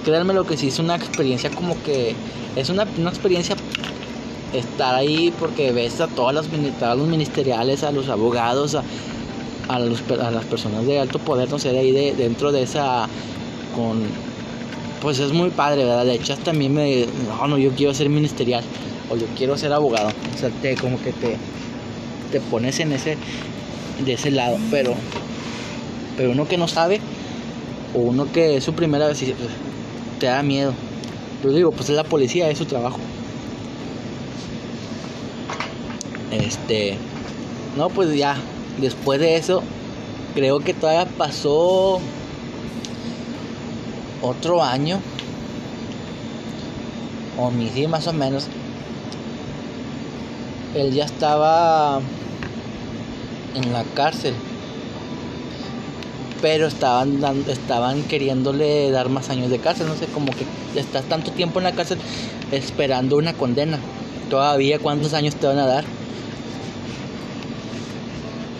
[0.03, 2.15] créanme lo que sí es una experiencia como que
[2.55, 3.55] es una, una experiencia
[4.53, 8.83] estar ahí porque ves a a los ministeriales, a los abogados, a,
[9.69, 13.07] a, los las personas de alto poder, no sé, ahí de, dentro de esa
[13.75, 14.01] con
[15.01, 16.05] pues es muy padre, ¿verdad?
[16.05, 18.63] De hecho hasta a mí me no, no, yo quiero ser ministerial
[19.09, 20.09] o yo quiero ser abogado.
[20.09, 21.37] O sea, te como que te
[22.31, 23.17] te pones en ese
[24.05, 24.93] de ese lado, pero
[26.17, 26.99] pero uno que no sabe
[27.95, 29.49] o uno que es su primera vez pues,
[30.19, 30.73] te da miedo.
[31.41, 32.99] Pero digo, pues es la policía, es su trabajo.
[36.31, 36.97] Este,
[37.77, 38.37] no, pues ya,
[38.79, 39.63] después de eso,
[40.35, 41.99] creo que todavía pasó
[44.21, 44.99] otro año,
[47.37, 48.47] o mi sí, más o menos.
[50.75, 51.99] Él ya estaba
[53.55, 54.35] en la cárcel,
[56.41, 60.45] pero estaban dando, estaban queriéndole dar más años de cárcel, no sé, como que
[60.79, 61.99] estás tanto tiempo en la cárcel
[62.51, 63.77] esperando una condena.
[64.29, 65.83] Todavía cuántos años te van a dar.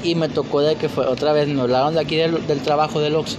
[0.04, 3.16] Y me tocó de que fue otra vez, me hablaron de aquí del, trabajo del
[3.16, 3.38] Ox.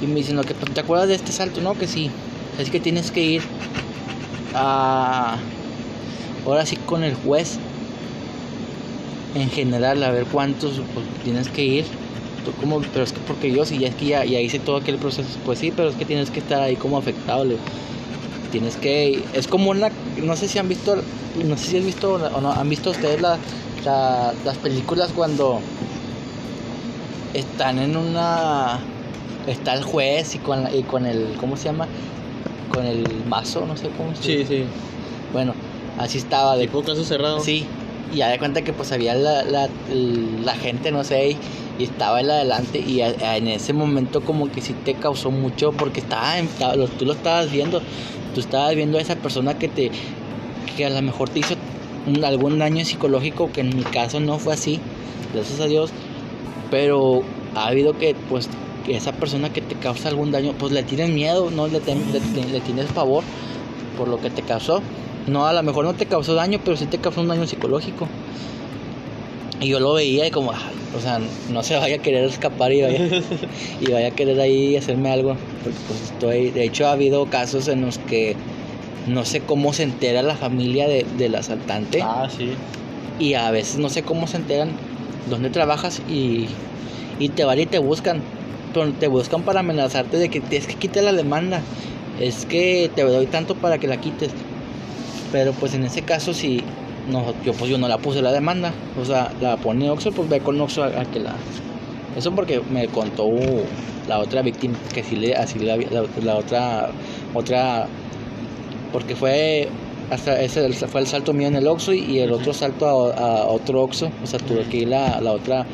[0.00, 1.60] Y me dicen, "No, que, ¿te acuerdas de este salto?
[1.60, 2.10] No, que sí.
[2.58, 3.42] Es que tienes que ir
[4.54, 5.36] a...
[6.44, 7.58] Ahora sí con el juez.
[9.34, 12.01] En general, a ver cuántos pues, tienes que ir.
[12.44, 14.76] Tú como, pero es que porque yo, si ya es que ya, ya hice todo
[14.76, 17.44] aquel proceso, pues sí, pero es que tienes que estar ahí como afectado.
[17.44, 17.58] le-
[18.50, 19.24] Tienes que...
[19.32, 19.90] Es como una...
[20.22, 20.96] No sé si han visto...
[21.42, 22.52] No sé si han visto o no.
[22.52, 23.38] ¿Han visto ustedes la,
[23.84, 25.60] la- las películas cuando
[27.34, 28.82] están en una...
[29.46, 31.34] Está el juez y con, la- y con el...
[31.38, 31.88] ¿Cómo se llama?
[32.68, 34.64] Con el mazo, no sé cómo se Sí, sí.
[35.32, 35.54] Bueno,
[35.98, 36.66] así estaba de...
[36.66, 37.40] Tipo caso cerrado.
[37.40, 37.66] Sí,
[38.12, 41.36] y ya de cuenta que pues había la, la, gente, no sé, y,
[41.82, 46.02] estaba él adelante y en ese momento como que sí te causó mucho porque
[46.98, 47.82] tú lo estabas viendo,
[48.34, 49.90] tú estabas viendo a esa persona que te,
[50.76, 51.54] que a lo mejor te hizo
[52.24, 54.80] algún daño psicológico, que en mi caso no fue así,
[55.34, 55.90] gracias a Dios,
[56.70, 57.22] pero
[57.54, 58.48] ha habido que pues
[58.88, 62.86] esa persona que te causa algún daño, pues le tienes miedo, no le- le tienes
[62.92, 63.24] pavor
[63.96, 64.82] por lo que te causó.
[65.26, 68.08] No, a lo mejor no te causó daño, pero sí te causó un daño psicológico.
[69.60, 72.72] Y yo lo veía y como, "Ay, o sea, no se vaya a querer escapar
[72.72, 72.98] y vaya,
[73.80, 75.36] y vaya a querer ahí hacerme algo.
[75.62, 78.34] Porque pues estoy, de hecho ha habido casos en los que
[79.06, 82.02] no sé cómo se entera la familia de, del asaltante.
[82.02, 82.54] Ah, sí.
[83.20, 84.70] Y a veces no sé cómo se enteran
[85.30, 86.48] dónde trabajas y,
[87.20, 88.20] y te van y te buscan.
[88.74, 91.62] Pero te buscan para amenazarte de que tienes que quitar la demanda.
[92.18, 94.32] Es que te doy tanto para que la quites.
[95.32, 96.62] Pero pues en ese caso si
[97.10, 98.72] no, yo pues yo no la puse la demanda.
[99.00, 101.34] O sea, la pone Oxxo, pues ve con Oxxo a, a que la...
[102.16, 103.28] Eso porque me contó
[104.06, 106.90] la otra víctima que sí le así la, la, la otra
[107.34, 107.86] otra
[108.92, 109.68] porque fue
[110.10, 113.46] hasta ese fue el salto mío en el Oxxo y, el otro salto a, a
[113.46, 115.64] otro Oxxo, o sea, tuve que ir la, la otra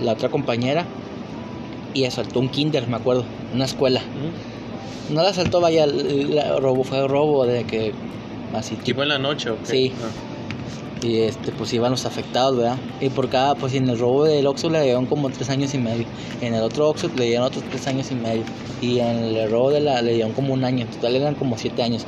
[0.00, 0.86] la otra compañera
[1.92, 4.00] y asaltó un kinder, me acuerdo, una escuela.
[5.10, 7.92] No la asaltó, vaya, la, robo, fue robo de que
[8.54, 9.66] así ¿Tipo en la noche o qué?
[9.66, 9.92] Sí.
[10.02, 11.06] Ah.
[11.06, 12.76] y este pues iban los afectados, ¿verdad?
[13.00, 15.78] Y por cada, pues en el robo del Oxxo le dieron como tres años y
[15.78, 16.04] medio.
[16.42, 18.42] En el otro Oxxo le dieron otros tres años y medio.
[18.82, 20.82] Y en el robo de la le dieron como un año.
[20.84, 22.04] En total eran como siete años.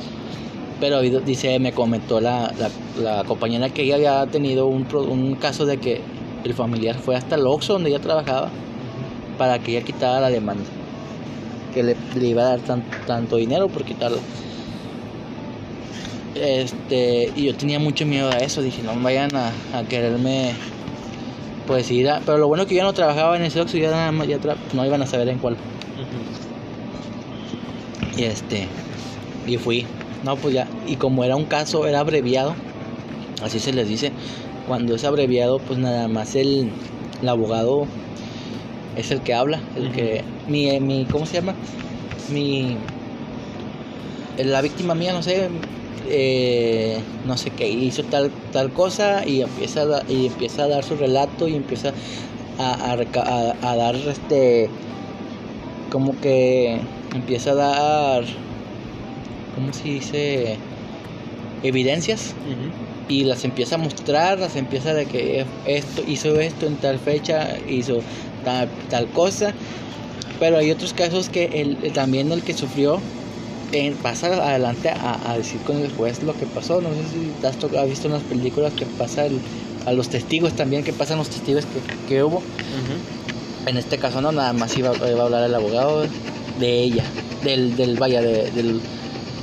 [0.79, 2.69] Pero dice, me comentó la, la,
[3.01, 6.01] la compañera que ella había tenido un, un caso de que
[6.43, 8.49] el familiar fue hasta el Oxxo donde ella trabajaba
[9.37, 10.65] para que ella quitara la demanda.
[11.73, 14.17] Que le, le iba a dar tan- tanto dinero por quitarla.
[16.35, 20.55] Este, y yo tenía mucho miedo a eso, dije, no vayan a, a quererme
[21.67, 24.11] pues ir a, pero lo bueno que yo no trabajaba en ese Oxxo, ya nada
[24.11, 25.55] más ya tra- no iban a saber en cuál.
[28.17, 28.67] Y este,
[29.47, 29.85] y fui.
[30.23, 32.55] No, pues ya, y como era un caso, era abreviado,
[33.43, 34.11] así se les dice,
[34.67, 36.71] cuando es abreviado, pues nada más el,
[37.21, 37.85] el abogado
[38.95, 41.55] es el que habla, el que, mi, mi, ¿cómo se llama?
[42.29, 42.77] Mi,
[44.37, 45.49] la víctima mía, no sé,
[46.07, 50.83] eh, no sé qué, hizo tal, tal cosa y empieza, a, y empieza a dar
[50.83, 51.93] su relato y empieza
[52.57, 52.95] a,
[53.75, 54.69] dar este,
[55.91, 56.79] como que
[57.15, 58.23] empieza a dar,
[59.55, 60.57] ¿cómo se dice?
[61.63, 62.33] Evidencias
[63.07, 67.57] y las empieza a mostrar, las empieza de que esto hizo esto en tal fecha,
[67.69, 67.99] hizo
[68.43, 69.53] tal, tal cosa,
[70.39, 72.99] pero hay otros casos que el- también el que sufrió
[73.73, 77.45] eh, pasa adelante a, a decir con el juez lo que pasó, no sé si
[77.45, 79.39] has, to- has visto en las películas que pasa el-
[79.85, 82.41] a los testigos también, que pasan los testigos que, que hubo,
[83.65, 86.05] en este caso no, nada más iba, iba a hablar el abogado
[86.59, 87.03] de ella,
[87.43, 88.79] del, del vaya, de- del,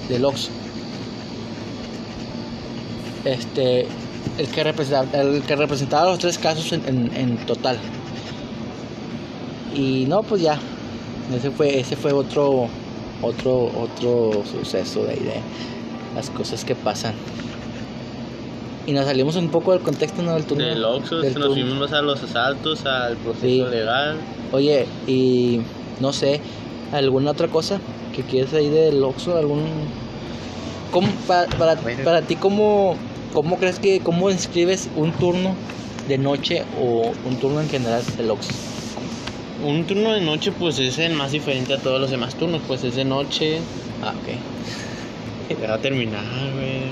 [0.09, 0.25] del.
[3.25, 3.87] Este,
[4.39, 7.79] el que representaba, el que representaba los tres casos en, en, en total.
[9.75, 10.59] Y no, pues ya,
[11.37, 12.69] ese fue, ese fue otro,
[13.23, 15.41] otro, otro suceso de ahí, de
[16.15, 17.15] las cosas que pasan.
[18.87, 20.35] Y nos salimos un poco del contexto, ¿no?
[20.35, 20.65] Del turno.
[20.65, 21.53] Del Oxxo del nos turno.
[21.55, 23.63] fuimos más a los asaltos, al proceso Sí.
[23.71, 24.17] legal.
[24.53, 25.61] Oye, y
[26.01, 26.41] no sé,
[26.93, 27.79] ¿alguna otra cosa
[28.17, 29.37] que quieres ahí del Oxxo?
[29.37, 29.63] ¿Algún...
[30.91, 32.97] ¿Cómo, para, para, para ti, ¿cómo,
[33.33, 35.55] ¿cómo crees que, cómo describes un turno
[36.09, 38.51] de noche o un turno en general del Oxxo?
[39.63, 42.83] Un turno de noche pues es el más diferente a todos los demás turnos, pues
[42.83, 43.61] es de noche,
[44.03, 45.59] Ah, ok.
[45.61, 46.89] ya va a terminar, güey.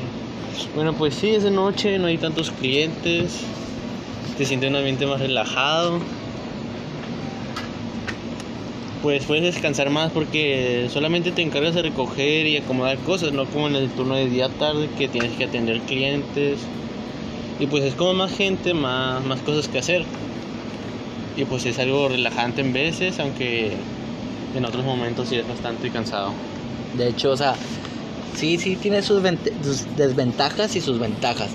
[0.74, 3.40] Bueno, pues sí, es de noche, no hay tantos clientes,
[4.36, 6.00] te sientes un ambiente más relajado.
[9.02, 13.68] Pues puedes descansar más porque solamente te encargas de recoger y acomodar cosas, no como
[13.68, 16.58] en el turno de día tarde que tienes que atender clientes.
[17.60, 20.04] Y pues es como más gente, más, más cosas que hacer.
[21.38, 23.76] Y pues es algo relajante en veces, aunque
[24.56, 26.32] en otros momentos sí es bastante cansado.
[26.96, 27.54] De hecho, o sea,
[28.34, 29.22] sí, sí tiene sus,
[29.62, 31.50] sus desventajas y sus ventajas.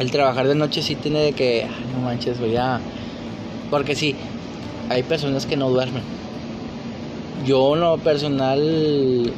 [0.00, 2.80] El trabajar de noche sí tiene de que, "Ay, no manches, voy a...
[3.70, 4.16] Porque sí,
[4.88, 6.02] hay personas que no duermen.
[7.46, 9.32] Yo en lo personal,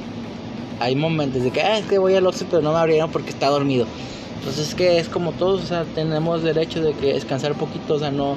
[0.81, 3.29] hay momentos de que, ah, es que voy al Oxxo pero no me abrieron porque
[3.31, 3.85] está dormido.
[4.39, 7.99] Entonces es que es como todos, o sea, tenemos derecho de que descansar poquito, o
[7.99, 8.37] sea, no...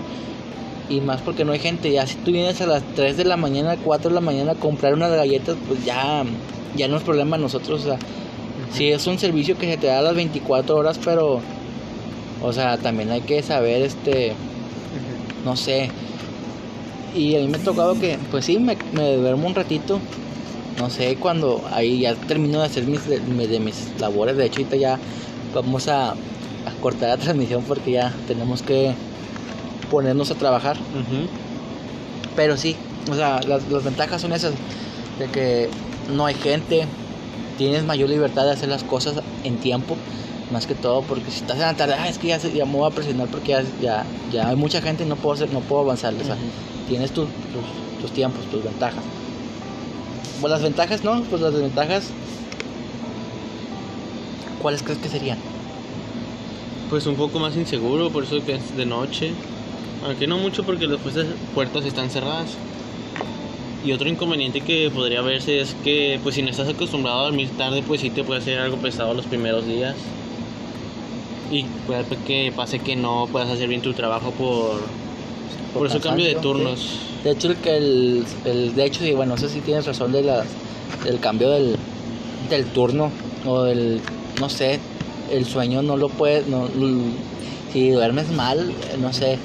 [0.89, 3.35] Y más porque no hay gente, ya si tú vienes a las 3 de la
[3.35, 6.23] mañana, 4 de la mañana a comprar unas galletas, pues ya,
[6.75, 7.99] ya no es problema nosotros, o sea,
[8.71, 11.41] sí es un servicio que se te da a las 24 horas, pero,
[12.41, 14.33] o sea, también hay que saber, este,
[15.43, 15.89] no sé.
[17.15, 19.99] Y a mí me ha tocado que, pues sí, me, me duermo un ratito.
[20.77, 24.37] No sé, cuando ahí ya termino de hacer mis, de, de mis labores.
[24.37, 24.99] De hecho, ahorita ya
[25.53, 26.15] vamos a, a
[26.81, 28.93] cortar la transmisión porque ya tenemos que
[29.89, 30.77] ponernos a trabajar.
[32.35, 32.75] Pero sí,
[33.11, 34.53] o sea, las, las ventajas son esas.
[35.19, 35.69] De que
[36.13, 36.85] no hay gente.
[37.57, 39.95] tienes mayor libertad de hacer las cosas en tiempo,
[40.51, 42.65] más que todo, porque si estás en la tarde, ah, es que ya, se- ya
[42.65, 45.51] me voy a presionar porque ya, ya, ya hay mucha gente y no puedo, hacer,
[45.51, 46.13] no puedo avanzar.
[46.13, 46.35] O sea,
[46.87, 49.03] tienes tus, tus, tus tiempos, tus ventajas.
[50.39, 51.23] Pues las ventajas, ¿no?
[51.23, 52.09] Pues las desventajas,
[54.61, 55.39] ¿cuáles crees que serían?
[56.91, 59.33] Pues un poco más inseguro, por eso que es de noche.
[60.07, 62.51] Aunque no mucho porque las puertas- puertas están cerradas.
[63.83, 67.49] Y otro inconveniente que podría verse es que pues si no estás acostumbrado a dormir
[67.57, 69.95] tarde, pues sí te puede hacer algo pesado los primeros días.
[71.51, 74.81] Y puede que pase que no puedas hacer bien tu trabajo por,
[75.73, 76.79] por, ese cambio de turnos.
[76.79, 76.99] sí.
[77.23, 80.11] De hecho, el que el, el- de hecho, sí, bueno, no sé si tienes razón
[80.11, 80.43] de la,
[81.03, 81.75] del cambio del,
[82.49, 83.11] del turno
[83.45, 83.99] o del,
[84.39, 84.79] no sé,
[85.31, 86.67] el sueño no lo puedes, no,
[87.73, 89.39] si duermes mal, no sé,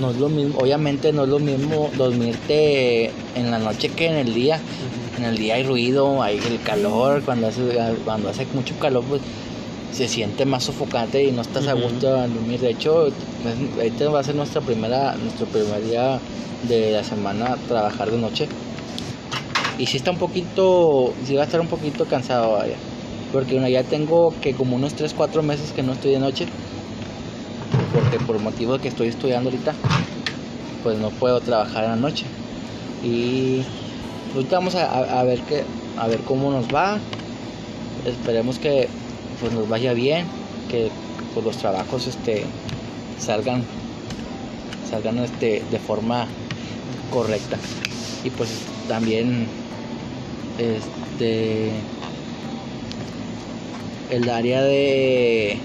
[0.00, 4.14] no es lo mismo, obviamente no es lo mismo dormirte en la noche que en
[4.16, 4.60] el día.
[5.18, 7.62] En el día hay ruido, hay el calor, cuando hace,
[8.04, 9.22] cuando hace mucho calor, pues
[9.92, 12.60] se siente más sofocante y no estás a gusto al dormir.
[12.60, 13.14] De hecho, es-
[13.78, 16.18] ahorita va a ser nuestra primera, nuestro primer día
[16.68, 18.46] de la semana trabajar de noche.
[19.78, 22.76] Y sí está un poquito, sí va a estar un poquito cansado, vaya.
[23.32, 26.46] Porque bueno, ya tengo que como unos 3, 4 meses que no estoy de noche.
[27.92, 29.74] Porque por motivo que estoy estudiando ahorita,
[30.82, 32.24] pues no puedo trabajar en la noche.
[33.02, 33.62] Y
[34.34, 35.64] ahorita vamos a, a- a ver qué,
[35.96, 36.98] a ver cómo nos va.
[38.04, 38.88] Esperemos que
[39.40, 40.26] pues nos vaya bien,
[40.70, 40.90] que
[41.34, 42.44] pues, los trabajos este
[43.18, 43.64] salgan
[44.90, 46.28] salgan este de forma
[47.10, 47.58] correcta.
[48.24, 48.50] Y pues
[48.88, 49.48] también
[50.58, 51.72] este
[54.10, 55.58] el área de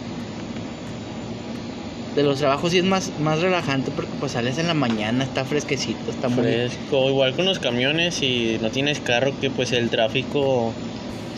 [2.15, 5.45] de los trabajos sí es más más relajante porque pues sales en la mañana, está
[5.45, 9.89] fresquecito, está muy Fresco, igual con los camiones, si no tienes carro, que pues el
[9.89, 10.73] tráfico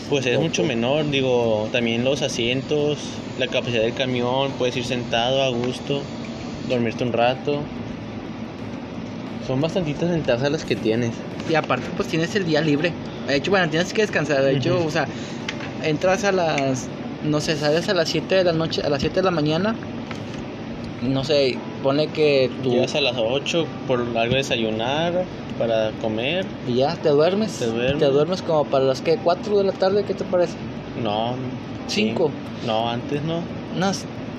[0.08, 2.98] pues es mucho menor, digo, también los asientos,
[3.38, 6.02] la capacidad del camión, puedes ir sentado a gusto,
[6.68, 7.60] dormirte un rato.
[9.46, 11.12] Son bastantitas ventajas las que tienes.
[11.48, 12.92] Y aparte, pues tienes el día libre.
[13.26, 14.42] De hecho, bueno, tienes que descansar.
[14.42, 15.06] De hecho, o sea,
[15.82, 16.88] entras a las.
[17.22, 19.74] No sé, sales a las 7 de la noche, a las 7 de la mañana.
[21.08, 22.70] No sé, pone que tú.
[22.70, 25.24] Llegas a las 8 por algo de desayunar,
[25.58, 26.46] para comer.
[26.66, 27.58] Y ya te duermes.
[27.58, 27.98] Te duermes.
[27.98, 30.54] Te duermes como para las que 4 de la tarde, ¿qué te parece?
[31.02, 31.34] No.
[31.86, 32.06] sí.
[32.06, 32.30] Cinco.
[32.66, 33.40] No, antes no.
[33.76, 33.92] No,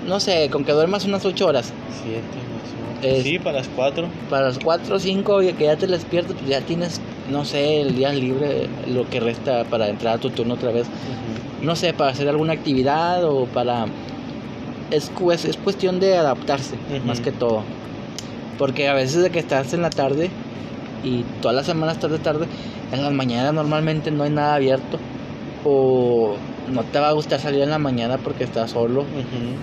[0.08, 1.72] no sé, con que duermas unas 8 horas.
[2.04, 2.86] 7 máximo.
[3.18, 4.08] Es- Sí, para las 4.
[4.30, 7.00] Para las 4 o 5 y que ya te despiertas, pues ya tienes,
[7.30, 10.88] no sé, el día libre, lo que resta para entrar a tu turno otra vez.
[11.62, 13.86] no sé, para hacer alguna actividad o para...
[14.92, 17.64] Es, es, es cuestión de adaptarse, más que todo.
[18.58, 20.30] Porque a veces de que estás en la tarde
[21.04, 22.48] y todas las semanas tarde tarde,
[22.92, 25.00] en las mañanas normalmente no hay nada abierto.
[25.68, 26.36] O
[26.72, 29.06] no te va a gustar salir en la mañana porque estás solo.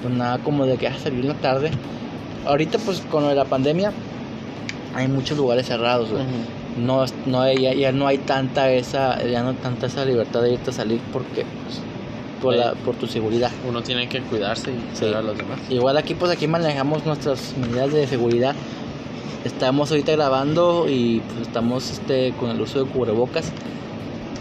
[0.03, 1.71] Pues nada como de que vas a salir en la tarde.
[2.47, 3.93] Ahorita pues con lo de la pandemia
[4.95, 6.09] hay muchos lugares cerrados.
[6.77, 10.71] No, no ya, ya no hay tanta esa, ya no tanta esa libertad de irte
[10.71, 11.81] a salir porque pues,
[12.43, 12.77] por, la, Sí.
[12.85, 13.51] por tu seguridad.
[13.69, 15.01] Uno tiene que cuidarse y Sí.
[15.05, 15.59] cuidar a los demás.
[15.71, 18.55] Igual aquí pues aquí manejamos nuestras medidas de seguridad.
[19.45, 23.51] Estamos ahorita grabando y pues estamos este con el uso de cubrebocas.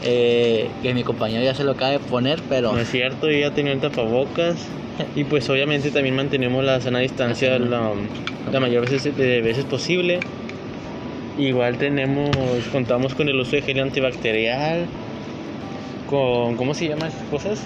[0.03, 3.37] Eh, que mi compañero ya se lo acaba de poner, pero No es cierto, yo
[3.37, 4.57] ya tenía el tapabocas.
[5.15, 7.91] Y pues obviamente también mantenemos la sana distancia la,
[8.51, 10.19] la mayor veces, de veces posible.
[11.39, 12.29] Igual tenemos,
[12.71, 14.85] contamos con el uso de gel antibacterial.
[16.09, 17.61] Con, ¿cómo se llaman esas cosas?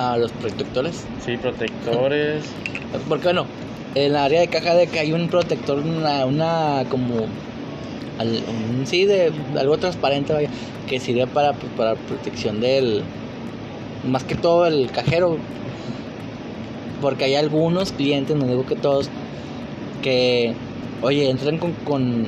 [0.00, 1.04] A los protectores.
[1.24, 2.44] Sí, protectores.
[3.08, 3.46] Porque bueno,
[3.94, 7.26] en la área de caja de que hay un protector, una, una como
[8.18, 10.48] al- un- sí de algo transparente vaya,
[10.88, 13.02] que sirve para, pues, para protección del
[14.08, 15.36] más que todo el cajero.
[17.00, 19.08] Porque hay algunos clientes, no digo que todos,
[20.02, 20.54] que
[21.02, 22.26] oye, entran con, con,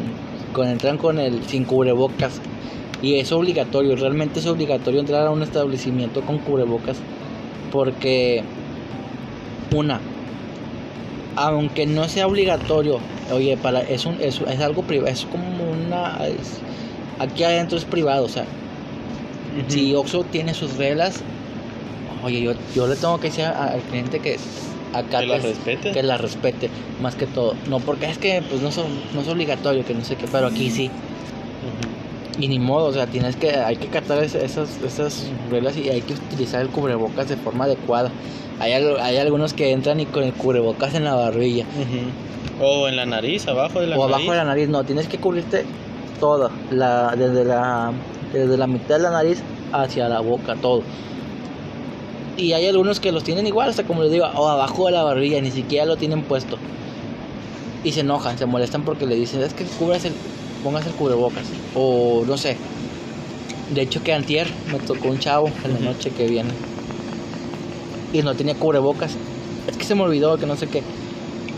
[0.52, 2.40] con entran con el sin cubrebocas.
[3.02, 6.96] Y es obligatorio, realmente es obligatorio entrar a un establecimiento con cubrebocas.
[7.72, 8.42] Porque
[9.74, 9.98] una,
[11.36, 12.98] aunque no sea obligatorio,
[13.32, 16.58] oye, para es un es, es algo privado, es como una es-
[17.18, 18.44] aquí adentro es privado, o sea,
[19.68, 21.22] si Oxxo tiene sus reglas,
[22.22, 24.36] oye, yo, yo le tengo que decir al cliente que
[24.92, 25.92] acá Que las respete.
[25.92, 26.70] que la respete,
[27.00, 27.54] más que todo.
[27.70, 30.46] No, porque es que pues no son, no es obligatorio, que no sé qué, pero
[30.48, 30.90] aquí sí.
[32.38, 35.88] Y ni modo, o sea, tienes que, hay que catar es- esas, esas reglas y
[35.90, 38.10] hay que utilizar el cubrebocas de forma adecuada.
[38.58, 41.66] Hay, hay algunos que entran y con el cubrebocas en la barbilla.
[42.60, 44.14] O en la nariz, abajo de la o nariz.
[44.14, 45.64] abajo de la nariz, no, tienes que cubrirte
[46.20, 47.92] todo, la, desde, la,
[48.32, 50.82] desde la mitad de la nariz hacia la boca, todo.
[52.36, 55.02] Y hay algunos que los tienen igual, hasta como les digo, o abajo de la
[55.02, 56.56] barbilla, ni siquiera lo tienen puesto.
[57.84, 60.12] Y se enojan, se molestan porque le dicen, es que cubras el,
[60.62, 61.44] pongas el cubrebocas.
[61.74, 62.56] O no sé.
[63.74, 66.50] De hecho que antier me tocó un chavo en la noche que viene.
[68.12, 69.12] Y no tenía cubrebocas.
[69.68, 70.82] Es que se me olvidó que no sé qué.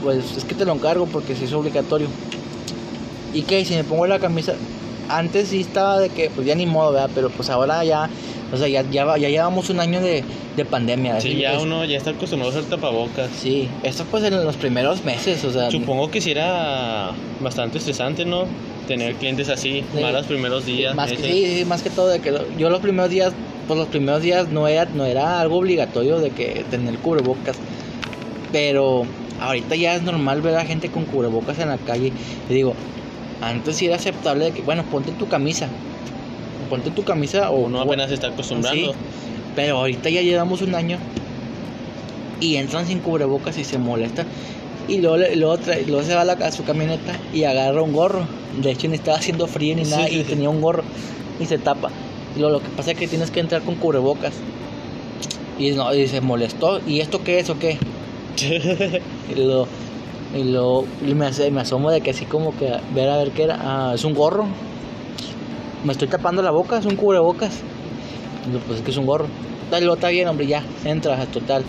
[0.03, 2.07] Pues es que te lo encargo porque si es obligatorio.
[3.33, 3.65] ¿Y qué?
[3.65, 4.55] Si me pongo la camisa.
[5.09, 7.11] Antes sí estaba de que, pues ya ni modo, ¿verdad?
[7.15, 8.09] Pero pues ahora ya,
[8.53, 10.25] o sea, ya, ya, va- ya llevamos un año de,
[10.57, 11.21] de pandemia.
[11.21, 13.29] Sí, ya es- uno ya está acostumbrado a usar tapabocas.
[13.43, 15.71] Sí, esto pues en los primeros meses, o sea.
[15.71, 17.11] Supongo que sí era
[17.43, 18.45] bastante estresante, ¿no?
[18.87, 20.01] Tener clientes así, Sí.
[20.03, 20.95] más los primeros días.
[20.95, 23.33] Más que, sí, sí, más que todo de que lo- yo los primeros días,
[23.67, 27.57] pues los primeros días no era, no era algo obligatorio de que tener cubrebocas.
[28.53, 29.07] Pero
[29.41, 32.13] ahorita ya es normal ver a gente con cubrebocas en la calle.
[32.51, 32.75] Y digo,
[33.41, 35.69] antes sí era aceptable de que, bueno, ponte tu camisa.
[36.69, 38.93] Ponte tu camisa o Uno apenas se está acostumbrando.
[38.93, 38.99] Sí,
[39.57, 40.99] pero ahorita ya llevamos un año
[42.41, 44.27] y entran sin cubrebocas y se molestan.
[44.89, 45.57] Y luego, luego,
[45.87, 48.27] luego se va a, la- a su camioneta y agarra un gorro.
[48.61, 50.31] De hecho, ni estaba haciendo frío ni nada sí, y sí.
[50.31, 50.83] tenía un gorro
[51.41, 51.91] y se tapa.
[52.37, 54.35] Y luego lo que pasa es que tienes que entrar con cubrebocas.
[55.59, 56.81] Y, no, y se molestó.
[56.87, 57.79] ¿Y esto qué es o qué?
[59.31, 59.67] Y lo,
[60.37, 63.31] y lo y me, hace- me asomo de que así como que ver a ver
[63.31, 63.59] qué era.
[63.61, 64.47] Ah, es un gorro.
[65.85, 67.61] Me estoy tapando la boca, es un cubrebocas.
[68.53, 69.27] Y pues es que es un gorro.
[69.71, 71.65] Dale, lo está bien, hombre, ya, entra, total.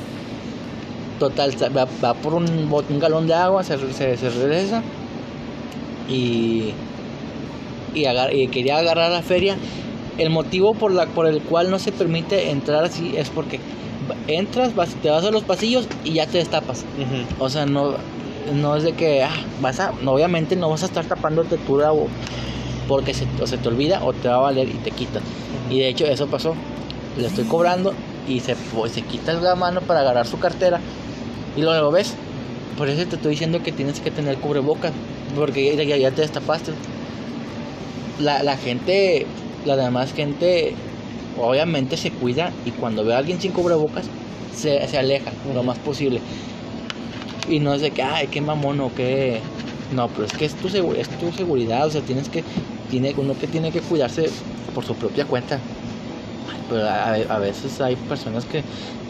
[1.19, 4.81] Total, va, va por un, un galón de agua, se, se, se regresa.
[6.09, 6.73] Y,
[7.93, 9.55] y, agar- y quería agarrar la feria.
[10.17, 13.59] El motivo por, la, por el cual no se permite entrar así es porque
[14.27, 16.85] entras, vas, te vas a los pasillos y ya te destapas.
[17.39, 17.95] O sea, no,
[18.53, 22.07] no es de que ah, vas a, obviamente no vas a estar tapándote la bo-
[22.87, 25.23] porque se, o se te olvida o te va a valer y te quitas.
[25.69, 26.55] Y de hecho eso pasó.
[27.17, 27.93] Le estoy cobrando
[28.27, 30.79] y se, pues, se quita la mano para agarrar su cartera
[31.55, 32.23] y luego lo ves.
[32.75, 34.93] Por eso te estoy diciendo que tienes que tener cubrebocas
[35.35, 36.73] porque ya, ya, ya te destapaste.
[38.17, 40.85] La, la gente, la demás gente,
[41.33, 44.13] obviamente se cuida y cuando ve a alguien sin cubrebocas
[44.49, 46.23] se, se aleja lo más posible.
[47.45, 49.51] Y no es de que, ay, qué mamón o qué.
[49.89, 52.45] No, pero es que es tu, es tu seguridad, o sea, tienes que,
[52.87, 54.33] tiene, uno que tiene que cuidarse
[54.73, 55.61] por su propia cuenta.
[56.67, 58.65] Pero a, a veces hay personas que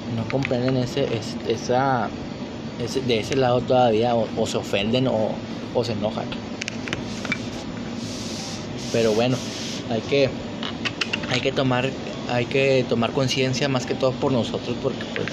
[0.05, 2.11] no comprenden ese, es- esa,
[2.77, 5.29] de ese lado todavía, o, o se ofenden o,
[5.73, 6.25] o se enojan.
[8.91, 9.37] Pero bueno,
[9.89, 10.29] hay que,
[11.29, 11.89] hay que tomar,
[12.29, 15.27] hay que tomar conciencia más que todo por nosotros, porque pues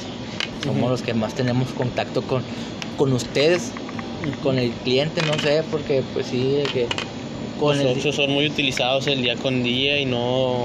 [0.64, 2.42] somos los que más tenemos contacto con,
[2.96, 3.72] con ustedes,
[4.42, 6.86] con el cliente, no sé, porque pues sí, que
[7.58, 10.64] con Los el, son muy utilizados el día con día y no.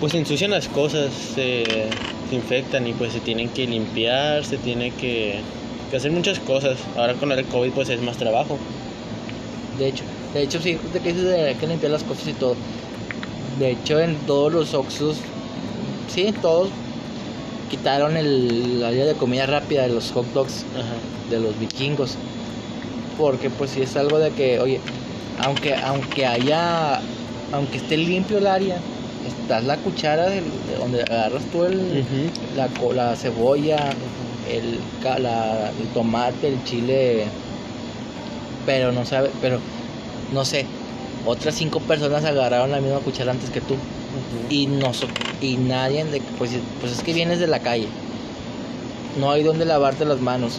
[0.00, 1.64] Pues ensucian las cosas, se,
[2.28, 5.40] se infectan y pues se tienen que limpiar, se tiene que,
[5.90, 6.78] que hacer muchas cosas.
[6.96, 8.58] Ahora con el COVID pues es más trabajo.
[9.78, 10.04] de hecho,
[10.34, 12.56] de hecho sí, de que de que limpiar las cosas y todo.
[13.58, 15.16] De hecho en todos los Oxxos,
[16.12, 16.68] sí, en todos
[17.70, 20.94] quitaron el área de comida rápida de los hot dogs Ajá.
[21.30, 22.16] de los vikingos.
[23.18, 24.80] Porque pues si es algo de que, oye,
[25.40, 27.00] aunque aunque haya
[27.52, 28.78] aunque esté limpio el área,
[29.26, 32.04] está la cuchara del- de donde agarras tú el,
[32.56, 33.78] la, cebolla,
[34.50, 34.78] el,
[35.22, 37.24] la- el tomate, el chile,
[38.66, 39.58] pero no sabe, pero
[40.32, 40.66] no sé,
[41.26, 43.74] otras cinco personas agarraron la misma cuchara antes que tú.
[44.50, 44.92] Y no
[45.40, 46.50] y nadie de pues,
[46.80, 47.88] pues es que vienes de la calle.
[49.20, 50.54] No hay donde lavarte las manos.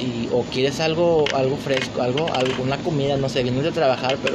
[0.00, 4.34] Y o quieres algo algo fresco algo alguna comida no sé vienes de trabajar pero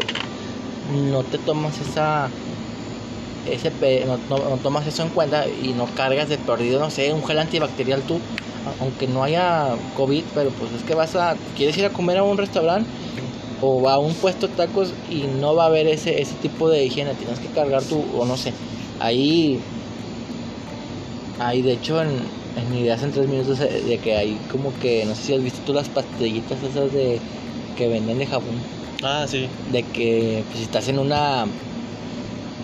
[1.11, 2.29] no te tomas esa
[3.53, 3.71] ese
[4.05, 7.23] no, no- no tomas eso en cuenta y no cargas de perdido no sé un
[7.23, 8.19] gel antibacterial tú
[8.79, 12.23] aunque no haya covid pero pues es que vas a quieres ir a comer a
[12.23, 12.89] un restaurante
[13.61, 16.69] o va a un puesto de tacos y no va a haber ese, ese tipo
[16.69, 18.53] de higiene, tienes que cargar tu, o no sé,
[19.01, 19.59] ahí,
[21.39, 22.21] ahí de hecho en,
[22.55, 25.59] en ideas en tres minutos de que hay como que, no sé si has visto
[25.65, 27.19] tú las pastillitas esas de
[27.75, 28.61] que venden de jabón,
[29.01, 29.49] Ah, sí.
[29.71, 31.45] de que pues si estás en una,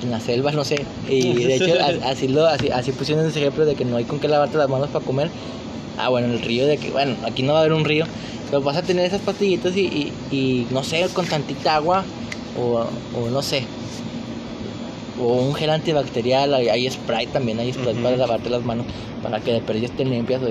[0.03, 1.73] en la selva, no sé, y de hecho
[2.05, 4.69] así, lo, así, así pusieron ese ejemplo de que no hay con qué lavarte las
[4.69, 5.29] manos para comer,
[5.97, 8.05] ah bueno, el río de que, bueno, aquí no va a haber un río,
[8.49, 12.03] pero vas a tener esas pastillitas y, y, y, no sé, con tantita agua
[12.59, 12.85] o,
[13.17, 13.63] o no sé.
[15.19, 18.85] O un gel antibacterial, hay, hay spray también, hay spray para lavarte las manos,
[19.23, 20.49] para que de perdido estén limpias, o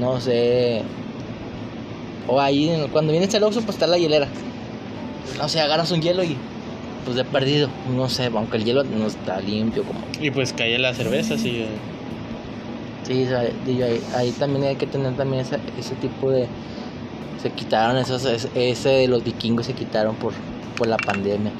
[0.00, 0.82] no sé.
[2.28, 4.28] O ahí, cuando vienes al Oxxo, pues está la hielera.
[5.38, 6.36] No sé, agarras un hielo y
[7.04, 10.00] pues de perdido, no sé, aunque el hielo no está limpio como...
[10.20, 11.66] Y pues cae la cerveza, sí.
[13.06, 13.26] Sí,
[13.66, 16.46] digo, ahí, ahí también hay que tener también ese, ese tipo de...
[17.42, 18.24] Se quitaron esos,
[18.54, 20.34] ese los vikingos se quitaron por,
[20.76, 21.52] por la pandemia.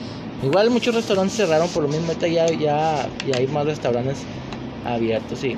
[0.42, 4.22] Igual muchos restaurantes cerraron por lo mismo, ahorita ya, ya, ya hay más restaurantes
[4.84, 5.56] abiertos y,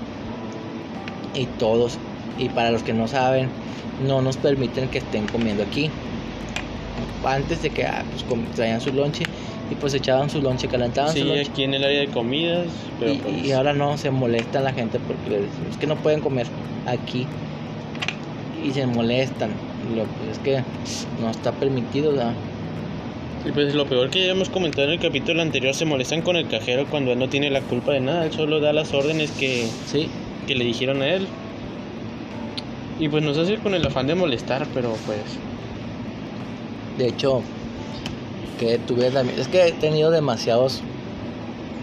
[1.35, 1.99] y todos.
[2.39, 3.49] Y para los que no saben,
[4.07, 5.91] no nos permiten que estén comiendo aquí.
[7.25, 9.27] Antes de que ah, pues, traían su lonche
[9.71, 11.51] y pues echaban su lonche, calentaban su Sí, lonche.
[11.51, 12.67] aquí en el área de comidas,
[12.99, 15.97] pero Y, pues, y ahora no, se molesta la gente porque les decimos que no
[15.97, 16.47] pueden comer
[16.87, 17.27] aquí.
[18.65, 19.51] Y se molestan.
[19.97, 20.63] Lo, pues es que
[21.21, 22.35] no está permitido, ¿verdad?
[23.45, 26.37] y pues lo peor que ya hemos comentado en el capítulo anterior, se molestan con
[26.37, 29.33] el cajero cuando él no tiene la culpa de nada, él solo da las órdenes
[29.33, 30.09] que, Sí,
[30.47, 31.27] que le dijeron a él.
[33.01, 35.19] Y pues nos hace con el afán de molestar, pero pues
[36.99, 37.43] de hecho,
[38.59, 39.39] que tuve también.
[39.39, 40.83] Es que he tenido demasiados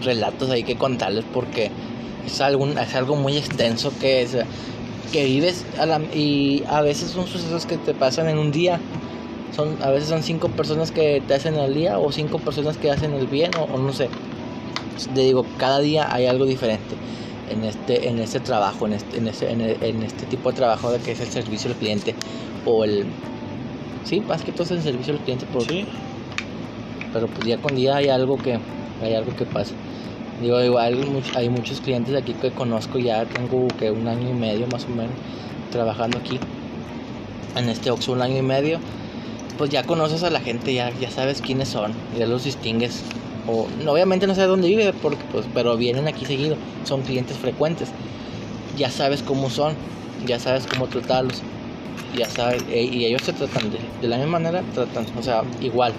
[0.02, 1.70] relatos ahí que contarles porque
[2.26, 4.36] es, algún, es algo muy extenso que es.
[5.12, 8.80] Que vives a la- y a veces son sucesos que te pasan en un día.
[9.54, 12.90] Son, a veces son cinco personas que te hacen el día o cinco personas que
[12.90, 14.08] hacen el bien o, no sé.
[15.12, 16.94] Te digo, cada día hay algo diferente
[17.50, 20.92] en este, en este trabajo, en este, en, este, en, en este tipo de trabajo
[20.92, 22.14] de que es el servicio al cliente
[22.64, 23.06] o el...
[24.04, 25.86] Sí, más que todo es el servicio al cliente, por- sí.
[27.12, 28.58] pero pues día con día hay algo que,
[29.02, 29.72] hay algo que pasa.
[30.40, 34.30] Digo, igual hay much- hay muchos clientes aquí que conozco ya, tengo que un año
[34.30, 35.12] y medio más o menos
[35.70, 36.38] trabajando aquí,
[37.56, 38.78] en este Oxxo un año y medio,
[39.58, 43.02] pues ya conoces a la gente, ya, ya sabes quiénes son, ya los distingues.
[43.46, 47.36] O, no, obviamente no sabes dónde vive, porque, pues, pero vienen aquí seguido, son clientes
[47.36, 47.90] frecuentes.
[48.76, 49.74] Ya sabes cómo son,
[50.26, 51.42] ya sabes cómo tratarlos,
[52.14, 55.92] ya sabes, e- y ellos se tratan de, la misma manera, tratan, o sea, igual.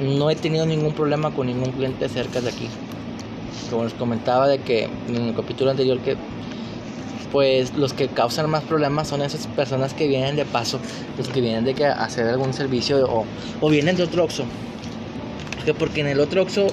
[0.00, 2.68] No he tenido ningún problema con ningún cliente cerca de aquí.
[3.70, 6.16] Como les comentaba de que en el capítulo anterior que
[7.32, 10.78] pues los que causan más problemas son esas personas que vienen de paso,
[11.18, 13.26] los que vienen de que hacer algún servicio o,
[13.60, 14.44] o vienen de otro Oxxo.
[15.64, 16.68] Que porque en el otro Oxxo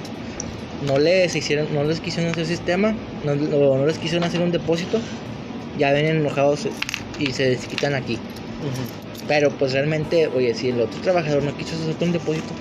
[0.85, 2.93] no les hicieron, no les quisieron hacer sistema,
[3.23, 4.99] no, no, no les quisieron hacer un depósito,
[5.77, 6.67] ya vienen enojados
[7.19, 8.17] y se desquitan aquí.
[9.27, 12.53] Pero pues realmente, oye, si el otro trabajador no quiso hacerte un depósito,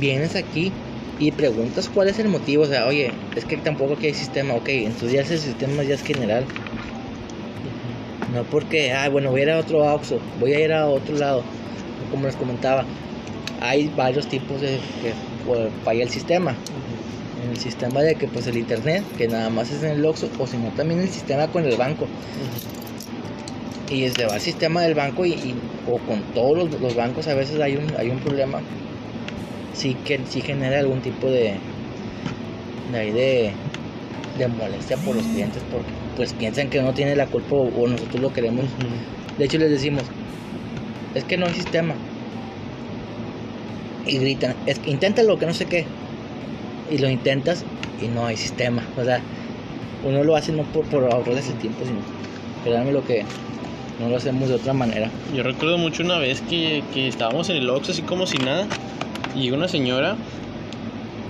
[0.00, 0.72] vienes aquí
[1.18, 2.64] y preguntas cuál es el motivo.
[2.64, 4.54] O sea, oye, es que tampoco aquí hay sistema.
[4.54, 6.44] Ok, entonces ya ese sistema ya es general.
[8.32, 11.16] No porque, ah, bueno, voy a ir a otro Oxxo, voy a ir a otro
[11.16, 11.44] lado.
[12.10, 12.84] Como les comentaba,
[13.60, 15.12] hay varios tipos de que
[15.46, 16.56] pues, falla el sistema.
[17.44, 20.30] En el sistema de que pues el internet, que nada más es en el Oxxo,
[20.38, 22.06] o si no también el sistema con el banco.
[23.90, 25.54] Y se va al sistema del banco y, y-
[25.90, 28.60] o con todos los, los bancos a veces hay un, hay un problema.
[29.74, 31.54] Sí que sí genera algún tipo de
[32.92, 33.52] de, ahí de
[34.38, 37.86] de molestia por los clientes porque pues piensan que no tiene la culpa o, o
[37.88, 38.64] nosotros lo queremos.
[39.38, 40.02] De hecho les decimos,
[41.14, 41.94] es que no hay sistema.
[44.06, 45.86] Y gritan, es que inténtalo que no sé qué.
[46.90, 47.64] Y lo intentas
[48.02, 48.82] y no hay sistema.
[49.00, 49.20] O sea,
[50.04, 51.98] uno lo hace no por, por ahorrarles el tiempo, sino
[52.64, 53.24] créanme lo que
[54.04, 55.10] no lo hacemos de otra manera.
[55.34, 58.66] Yo recuerdo mucho una vez que, que estábamos en el Oxxo así como si nada
[59.34, 60.16] y llegó una señora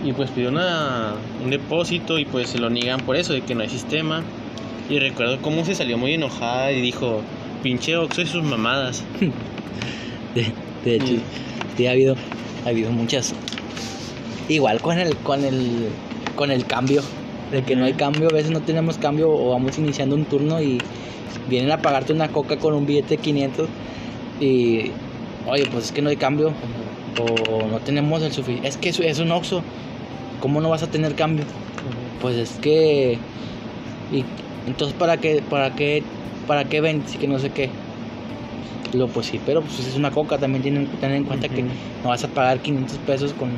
[0.05, 3.55] y pues pidió una, un depósito y pues se lo niegan por eso, de que
[3.55, 4.23] no hay sistema.
[4.91, 7.23] Y recuerdo cómo se salió muy enojada y dijo,
[7.63, 9.05] pinche Oxxo y sus mamadas.
[10.35, 10.53] De,
[10.85, 11.23] de hecho,
[11.77, 12.17] sí ha habido,
[12.67, 13.33] ha habido muchas.
[14.49, 15.91] Igual con el, con el,
[16.35, 17.03] con el cambio,
[17.53, 20.61] de que no hay cambio, a veces no tenemos cambio o vamos iniciando un turno
[20.61, 20.79] y
[21.49, 23.69] vienen a pagarte una coca con un billete de 500
[24.41, 24.91] y,
[25.47, 26.53] oye, pues es que no hay cambio
[27.21, 28.69] o no tenemos el suficiente.
[28.69, 29.63] Es que es, es un Oxxo,
[30.41, 31.45] ¿cómo no vas a tener cambio?
[32.21, 33.19] Pues es que,
[34.13, 34.25] y
[34.67, 36.03] entonces para qué, para qué,
[36.47, 37.71] para qué ven, si que no sé qué.
[38.93, 41.63] Lo pues sí, pero pues es una coca, también tienen que tener en cuenta que
[42.03, 43.51] no vas a pagar 500 pesos con,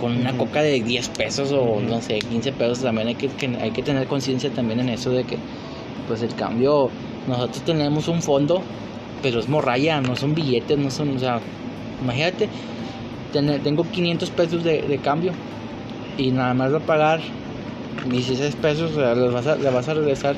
[0.00, 2.80] con una coca de 10 pesos o no sé, 15 pesos.
[2.82, 5.38] También hay que, que- hay que tener conciencia también en eso de que
[6.08, 6.90] pues el cambio,
[7.28, 8.62] nosotros tenemos un fondo,
[9.22, 11.40] pero es morralla, no son billetes, no son, o sea,
[12.02, 12.48] imagínate,
[13.32, 15.32] tengo 500 pesos de, cambio
[16.16, 17.20] y nada más va a pagar
[18.08, 20.36] 16 pesos, o sea, le vas a, regresar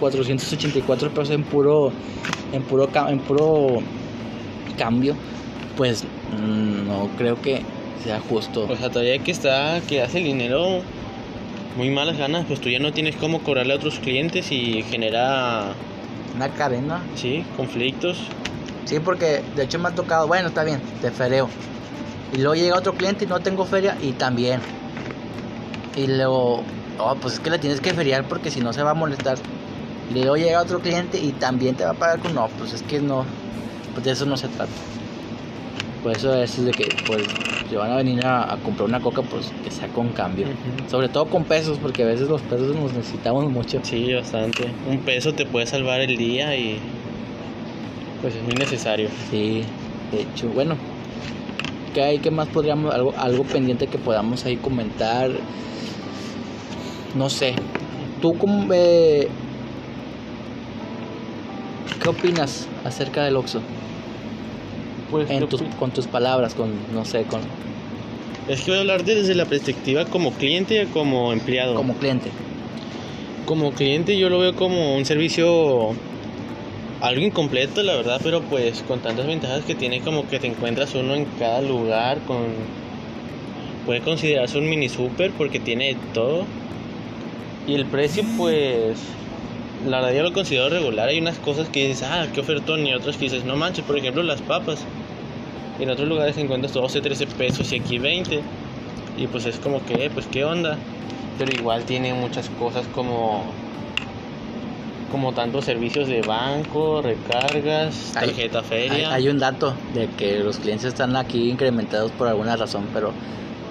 [0.00, 1.90] 484 pesos en puro,
[2.52, 3.78] en puro, en puro
[4.78, 5.14] cambio,
[5.76, 7.62] pues mm, no creo que
[8.02, 8.66] sea justo.
[8.68, 10.80] O sea, todavía que está, que hace el dinero
[11.78, 15.74] muy malas ganas, pues tú ya no tienes cómo cobrarle a otros clientes y genera,
[16.34, 17.00] Una cadena.
[17.14, 18.18] sí, conflictos.
[18.84, 21.48] Sí, porque de hecho me ha tocado, bueno, está bien, te fereo.
[22.32, 24.60] Y luego llega otro cliente y no tengo feria y también.
[25.94, 26.64] Y luego,
[26.98, 29.38] oh, pues es que le tienes que feriar porque si no se va a molestar.
[30.10, 32.82] Y luego llega otro cliente y también te va a pagar con no, pues es
[32.82, 33.24] que no,
[33.94, 34.72] pues de eso no se trata.
[36.02, 37.22] Por eso es de que, pues,
[37.68, 40.46] si van a venir a, a comprar una coca, pues que sea con cambio.
[40.90, 43.80] Sobre todo con pesos, porque a veces los pesos nos necesitamos mucho.
[43.82, 44.68] Sí, bastante.
[44.88, 46.78] Un peso te puede salvar el día y
[48.22, 49.08] pues es muy necesario.
[49.30, 49.64] Sí,
[50.12, 50.76] de hecho, bueno.
[51.94, 52.18] ¿Qué hay?
[52.18, 52.94] ¿Qué más podríamos?
[52.94, 55.30] Algo, algo pendiente que podamos ahí comentar.
[57.16, 57.54] No sé.
[58.20, 59.28] ¿Tú cómo ve-
[62.00, 63.60] ¿Qué opinas acerca del Oxxo?
[65.10, 67.40] Pues En tus, con tus palabras, con, no sé, con,
[68.48, 71.74] es que voy a hablar desde la perspectiva como cliente y como empleado.
[71.74, 72.30] como cliente.
[73.44, 75.90] Como cliente yo lo veo como un servicio
[77.02, 80.94] algo incompleto, la verdad, pero pues con tantas ventajas que tiene como que te encuentras
[80.94, 82.38] uno en cada lugar con
[83.84, 86.46] puede considerarse un mini super porque tiene todo.
[87.66, 88.98] Y el precio pues
[89.86, 92.94] la verdad yo lo considero regular, hay unas cosas que dices, "Ah, qué ofertón" y
[92.94, 94.84] otras que dices, "No manches, por ejemplo, las papas."
[95.78, 98.40] En otros lugares encuentras 12, 13 pesos y aquí 20.
[99.16, 100.76] Y pues es como que, eh, pues qué onda
[101.38, 103.44] pero igual tiene muchas cosas como
[105.10, 109.14] como tantos servicios de banco, recargas, tarjeta Hay, feria.
[109.14, 113.14] hay un dato de que los clientes están aquí incrementados por alguna razón, pero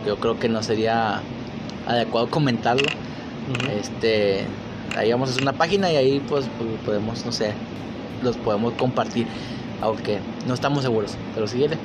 [0.04, 1.22] yo creo que no sería
[1.86, 2.88] adecuado comentarlo.
[3.72, 4.48] Este,
[4.98, 7.54] ahí vamos a hacer una página y ahí pues, pues, podemos, no sé,
[8.24, 9.28] los podemos compartir,
[9.82, 11.78] aunque no estamos seguros, pero síguele.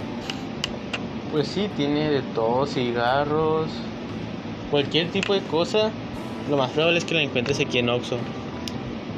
[1.31, 3.71] Pues sí, tiene de todo, cigarros,
[4.71, 5.91] cualquier tipo de cosa.
[6.51, 8.19] Lo más probable es que la encuentres aquí en Oxxo.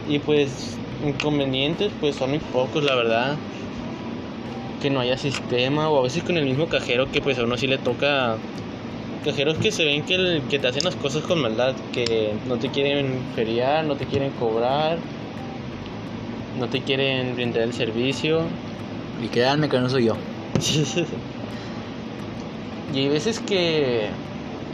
[0.08, 3.36] Y pues inconvenientes pues son muy pocos, la verdad.
[4.82, 7.56] Que no haya sistema o a veces con el mismo cajero que pues a uno
[7.56, 8.36] sí le toca
[9.24, 12.56] cajeros que se ven que, el- que te hacen las cosas con maldad, que no
[12.58, 14.98] te quieren feriar, no te quieren cobrar,
[16.58, 18.42] no te quieren brindar el servicio.
[19.22, 20.16] Y créanme que no soy yo.
[22.94, 24.08] y hay veces que,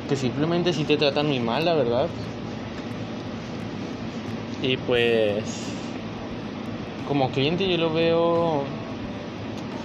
[0.09, 2.09] que simplemente sí te tratan muy mal, la verdad.
[4.63, 5.43] Y pues,
[7.09, 8.65] como cliente yo lo veo,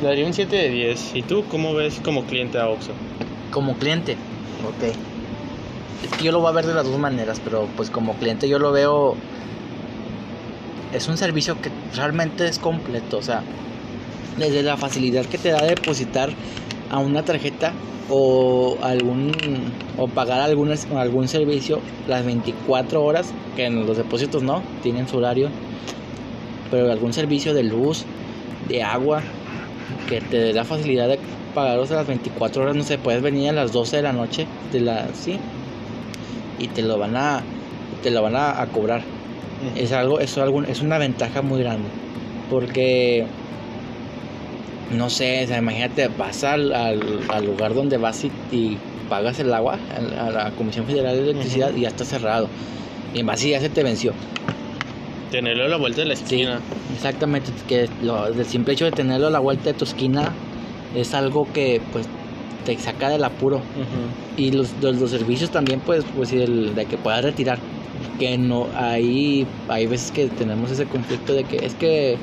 [0.02, 1.16] le daría un 7 de 10.
[1.16, 2.94] ¿Y tú cómo ves como cliente a Oxxo?
[3.52, 4.18] Como cliente,
[4.64, 4.96] ok.
[6.04, 8.48] Es que yo lo voy a ver de las dos maneras, pero pues como cliente
[8.48, 9.16] yo lo veo...
[10.94, 13.44] Es un servicio que realmente es completo, o sea,
[14.38, 16.30] desde la facilidad que te da depositar
[16.90, 17.74] a una tarjeta
[18.10, 19.34] o algún
[19.98, 25.18] o pagar algún, algún servicio las 24 horas que en los depósitos no tienen su
[25.18, 25.50] horario
[26.70, 28.06] pero algún servicio de luz
[28.68, 29.22] de agua
[30.08, 31.20] que te dé la facilidad de
[31.56, 34.46] pagarlos a las 24 horas no sé puedes venir a las 12 de la noche
[34.72, 35.40] de la sí
[36.60, 37.42] y te lo van a
[38.04, 39.02] te lo van a, a cobrar
[39.76, 41.88] es algo es algo es una ventaja muy grande
[42.52, 43.26] porque
[44.92, 48.78] no sé, o sea, imagínate, vas al, al, al lugar donde vas y, y
[49.10, 49.80] pagas el agua
[50.18, 52.48] a, a la Comisión Federal de Electricidad y ya está cerrado.
[53.14, 54.14] Y en base ya se te venció.
[55.32, 56.60] Tenerlo a la vuelta de la esquina.
[56.94, 60.32] Exactamente, que lo, el simple hecho de tenerlo a la vuelta de tu esquina
[60.96, 62.08] es algo que pues
[62.66, 63.62] te saca del apuro.
[64.38, 67.60] Y los, los, los servicios también, pues, pues el de que puedas retirar.
[68.20, 72.18] Que no, hay, hay veces que tenemos ese conflicto de que es que,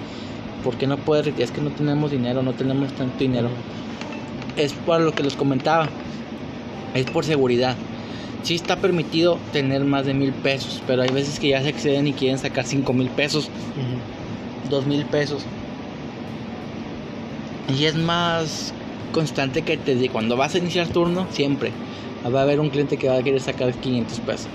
[0.64, 1.45] ¿por qué no puedes retirar?
[1.45, 3.49] Es que no tenemos dinero, no tenemos tanto dinero.
[4.57, 5.89] Es para lo que les comentaba.
[6.95, 7.77] Es por seguridad.
[8.43, 12.09] Sí está permitido tener más de mil pesos, pero hay veces que ya se exceden
[12.09, 13.49] y quieren sacar cinco mil pesos,
[14.68, 15.45] dos mil pesos.
[17.76, 18.72] Y es más
[19.12, 21.70] constante que te di- cuando vas a iniciar turno, siempre
[22.34, 24.48] va a haber un cliente que va a querer sacar 500 pesos.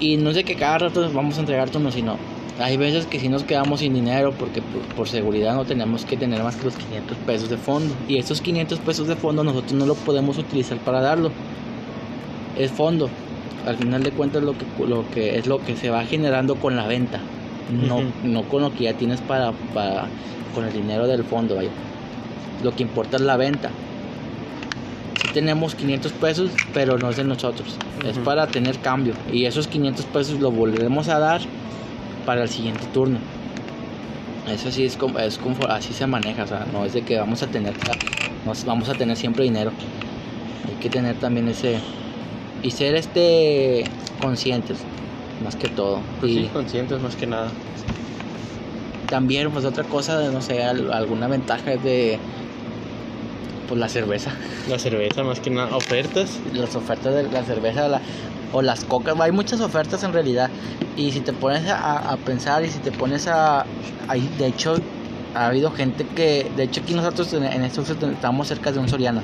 [0.00, 2.16] Y no de que cada rato vamos a entregar turnos, sino
[2.60, 6.16] hay veces que si nos quedamos sin dinero porque por, por seguridad no tenemos que
[6.16, 7.94] tener más que los 500 pesos de fondo.
[8.08, 11.30] Y esos 500 pesos de fondo nosotros no lo podemos utilizar para darlo.
[12.58, 13.08] Es fondo.
[13.66, 16.76] Al final de cuentas lo que, lo que es lo que se va generando con
[16.76, 17.20] la venta.
[17.70, 20.06] No, no con lo que ya tienes para, para
[20.54, 21.70] con el dinero del fondo, vaya.
[22.62, 23.70] Lo que importa es la venta.
[25.20, 27.76] Si tenemos 500 pesos, pero no es de nosotros.
[28.06, 29.14] Es para tener cambio.
[29.32, 31.40] Y esos 500 pesos lo volveremos a dar
[32.24, 33.18] para el siguiente turno.
[34.50, 37.18] Eso sí es como, es como así se maneja, o sea, no es de que
[37.18, 37.72] vamos a tener
[38.44, 39.72] nos vamos a tener siempre dinero.
[40.68, 41.78] Hay que tener también ese
[42.62, 43.84] y ser este
[44.20, 44.78] conscientes
[45.44, 46.00] más que todo.
[46.20, 47.48] Pues y sí, conscientes más que nada.
[49.08, 52.18] también pues otra cosa de no sé, al- alguna ventaja es de
[53.68, 54.30] Pues la cerveza.
[54.68, 55.74] La cerveza, más que nada.
[55.76, 56.38] Ofertas.
[56.52, 58.00] Las ofertas de la cerveza la-
[58.52, 59.18] o las cocas.
[59.20, 60.48] Hay muchas ofertas en realidad.
[60.96, 63.64] Y si te pones a, a pensar y si te pones a...
[64.38, 64.76] De hecho,
[65.34, 66.50] ha habido gente que...
[66.56, 69.22] De hecho, aquí nosotros en, en este uso estamos cerca de un Soriana.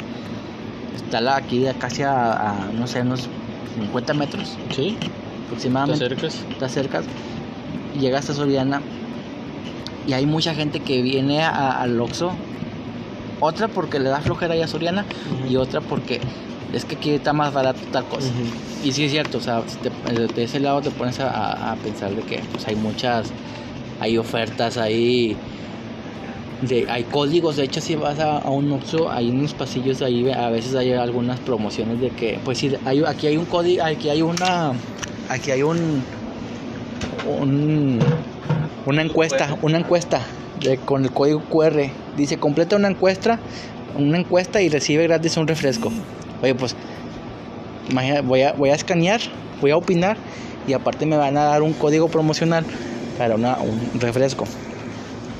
[0.97, 3.29] Está la, aquí casi a, a, no sé, unos
[3.79, 4.97] 50 metros Sí.
[5.51, 6.05] ¿Te aproximadamente.
[6.05, 6.37] acercas?
[6.59, 7.05] te acercas,
[7.99, 8.81] llegas a Soriana
[10.07, 12.33] y hay mucha gente que viene al Oxxo.
[13.41, 15.05] Otra porque le da flojera ya a Soriana
[15.49, 16.21] y otra porque
[16.73, 18.29] es que aquí está más barato tal cosa.
[18.85, 21.73] Y sí es cierto, o sea, si te- de ese lado te pones a, a-
[21.73, 23.29] a pensar de que pues, hay muchas,
[23.99, 25.37] hay ofertas, hay,
[26.63, 27.57] de, hay códigos.
[27.57, 30.93] De hecho, si vas a, a un Oxxo, hay unos pasillos ahí, a veces hay
[30.93, 34.73] algunas promociones de que, pues sí, hay, aquí hay un código, aquí hay una,
[35.31, 36.03] aquí hay un,
[37.27, 37.99] un
[38.87, 40.21] una encuesta, una encuesta
[40.85, 41.91] con el código QR.
[42.17, 43.39] Dice, completa una encuesta,
[43.97, 45.91] una encuesta y recibe gratis un refresco.
[46.43, 46.75] Oye, pues
[48.25, 49.21] voy a, voy a escanear,
[49.61, 50.17] voy a opinar
[50.67, 52.65] y aparte me van a dar un código promocional
[53.19, 54.45] para una, un refresco.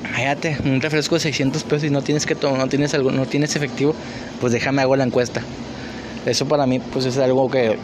[0.07, 3.55] Imagínate, un refresco de 600 pesos y no tienes que no tienes algo, no tienes
[3.55, 3.95] efectivo,
[4.39, 5.41] pues déjame hago la encuesta.
[6.25, 7.77] Eso para mí pues es algo que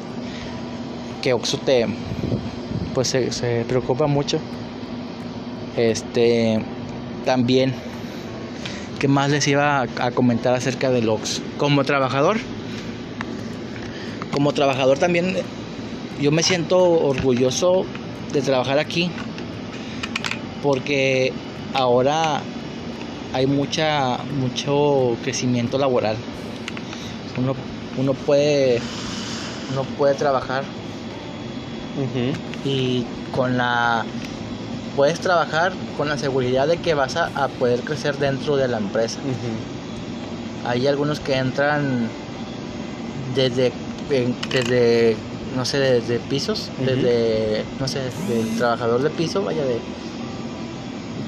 [1.21, 1.87] que Oxxo te
[2.93, 4.39] pues se, preocupa mucho.
[5.75, 6.59] Este
[7.25, 7.73] también
[8.99, 11.41] ¿qué más les iba a, comentar acerca del Oxxo?
[11.57, 12.37] Como trabajador
[14.31, 15.35] como trabajador también
[16.19, 17.85] yo me siento orgulloso
[18.33, 19.11] de trabajar aquí
[20.63, 21.33] porque
[21.73, 22.41] ahora
[23.33, 26.15] hay mucha mucho crecimiento laboral
[27.37, 27.55] uno,
[27.97, 28.79] uno puede
[29.71, 30.63] uno puede trabajar
[32.63, 34.05] Y con la
[34.95, 38.77] puedes trabajar con la seguridad de que vas a, a poder crecer dentro de la
[38.77, 39.19] empresa.
[40.65, 42.09] Hay algunos que entran
[43.35, 43.71] desde
[44.51, 45.17] desde
[45.55, 49.79] no sé desde pisos desde no sé del trabajador de piso vaya de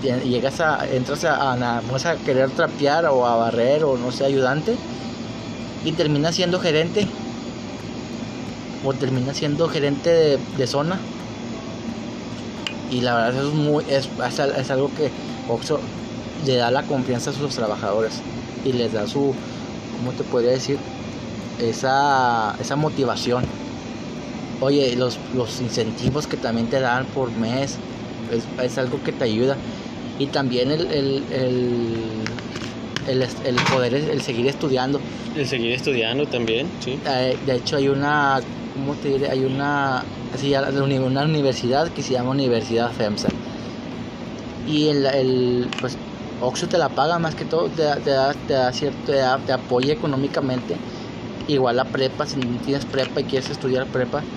[0.01, 4.25] lle- llegas a entras a, a, a querer trapear o a barrer o no sé
[4.25, 4.75] ayudante
[5.83, 7.07] y terminas siendo gerente
[8.83, 10.99] o terminas siendo gerente de, de zona.
[12.91, 14.09] Y la verdad es muy es,
[14.57, 15.11] es algo que
[15.47, 15.79] Oxxo
[16.45, 18.13] le da la confianza a sus trabajadores
[18.65, 19.33] y les da su
[19.97, 20.77] cómo te podría decir
[21.59, 23.43] esa esa motivación.
[24.61, 27.77] Oye los, los incentivos que también te dan por mes
[28.31, 29.55] es, es algo que te ayuda.
[30.17, 31.95] Y también el el, el,
[33.05, 37.01] el, el poder el seguir estudiando El seguir estudiando también, sí.
[37.03, 38.39] eh, de hecho hay una
[38.73, 39.29] ¿cómo te diré?
[39.29, 43.35] hay una así, una universidad que se llama Universidad FEMSA
[44.65, 45.99] y el, el pues
[46.39, 49.17] Oxxo te la paga más que todo te, da- te da, te da cierto te,
[49.17, 50.81] da- te apoya económicamente
[51.47, 54.27] igual la prepa si no tienes prepa y quieres estudiar prepa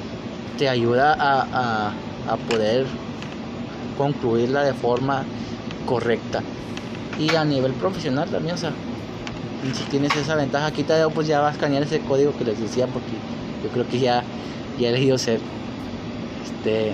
[0.56, 3.00] te ayuda a, a, a poder
[3.94, 5.28] concluirla de forma
[5.84, 6.46] correcta
[7.18, 8.72] y a nivel profesional también o sea
[9.68, 12.44] y si tienes esa ventaja aquí te pues ya vas a escanear ese código que
[12.44, 13.12] les decía porque
[13.62, 14.24] yo creo que ya
[14.78, 15.40] ya he elegido ser
[16.44, 16.92] este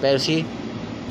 [0.00, 0.44] pero sí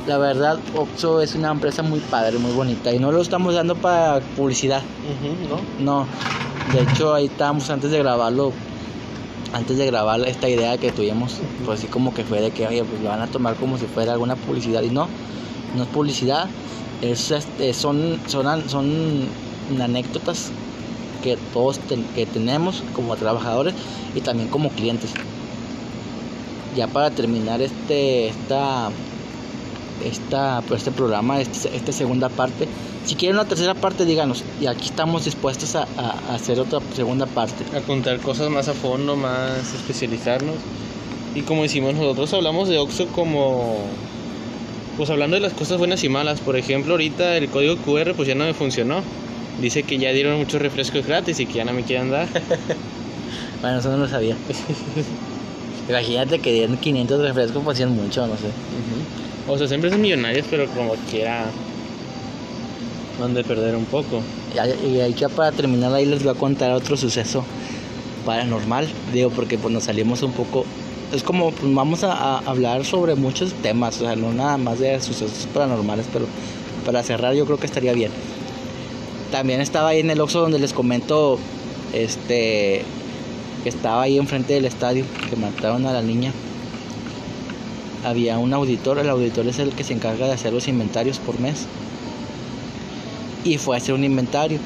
[0.06, 3.76] la verdad Oxxo es una empresa muy padre muy bonita y no lo estamos dando
[3.76, 4.82] para publicidad
[5.48, 5.60] ¿no?
[5.84, 6.06] no
[6.72, 8.52] de hecho ahí estábamos antes de grabarlo
[9.52, 12.82] antes de grabar esta idea que tuvimos pues así como que fue de que oye
[12.84, 15.08] pues lo van a tomar como si fuera alguna publicidad y no
[15.76, 16.48] no es publicidad
[17.12, 19.28] es este, son son son
[19.80, 20.50] anécdotas
[21.22, 21.80] que todos
[22.14, 23.74] que tenemos como trabajadores
[24.14, 25.10] y también como clientes
[26.76, 28.90] ya para terminar este esta
[30.04, 32.68] esta pues, este programa este- esta segunda parte
[33.04, 36.80] si quieren una tercera parte díganos y aquí estamos dispuestos a, a- a hacer otra
[36.94, 40.56] segunda parte A contar cosas más a fondo, más especializarnos.
[41.34, 43.76] Y como decimos nosotros, hablamos de Oxxo como...
[44.96, 46.40] Pues hablando de las cosas buenas y malas.
[46.40, 49.02] Por ejemplo, ahorita el código QR pues ya no me funcionó.
[49.60, 52.28] Dice que ya dieron muchos refrescos gratis y que ya no me quieren dar.
[53.60, 54.36] bueno eso no lo sabía
[55.88, 58.48] imagínate que dieron 500 refrescos pues hacían mucho no sé.
[59.48, 61.46] O sea, siempre son millonarios, pero como quiera...
[63.18, 64.22] Donde perder un poco.
[64.54, 67.44] Y ahí ya para terminar ahí les voy a contar otro suceso
[68.24, 70.64] paranormal, digo, porque pues nos salimos un poco,
[71.12, 75.00] es como pues, vamos a, hablar sobre muchos temas, o sea, no nada más de
[75.00, 76.26] sucesos paranormales, pero
[76.84, 78.10] para cerrar yo creo que estaría bien.
[79.30, 81.38] También estaba ahí en el Oxxo donde les comento,
[81.92, 82.82] este,
[83.62, 86.32] que estaba ahí enfrente del estadio, que mataron a la niña.
[88.04, 91.40] Había un auditor, el auditor es el que se encarga de hacer los inventarios por
[91.40, 91.66] mes
[93.44, 94.58] y fue a hacer un inventario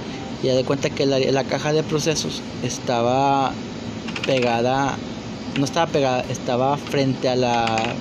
[0.43, 3.53] Y ya de cuenta que la caja de procesos estaba
[4.27, 4.97] pegada,
[5.57, 7.95] no estaba pegada, estaba frente a la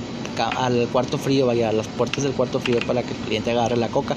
[0.44, 3.78] al cuarto frío, vaya, a las puertas del cuarto frío para que el cliente agarre
[3.78, 4.16] la coca.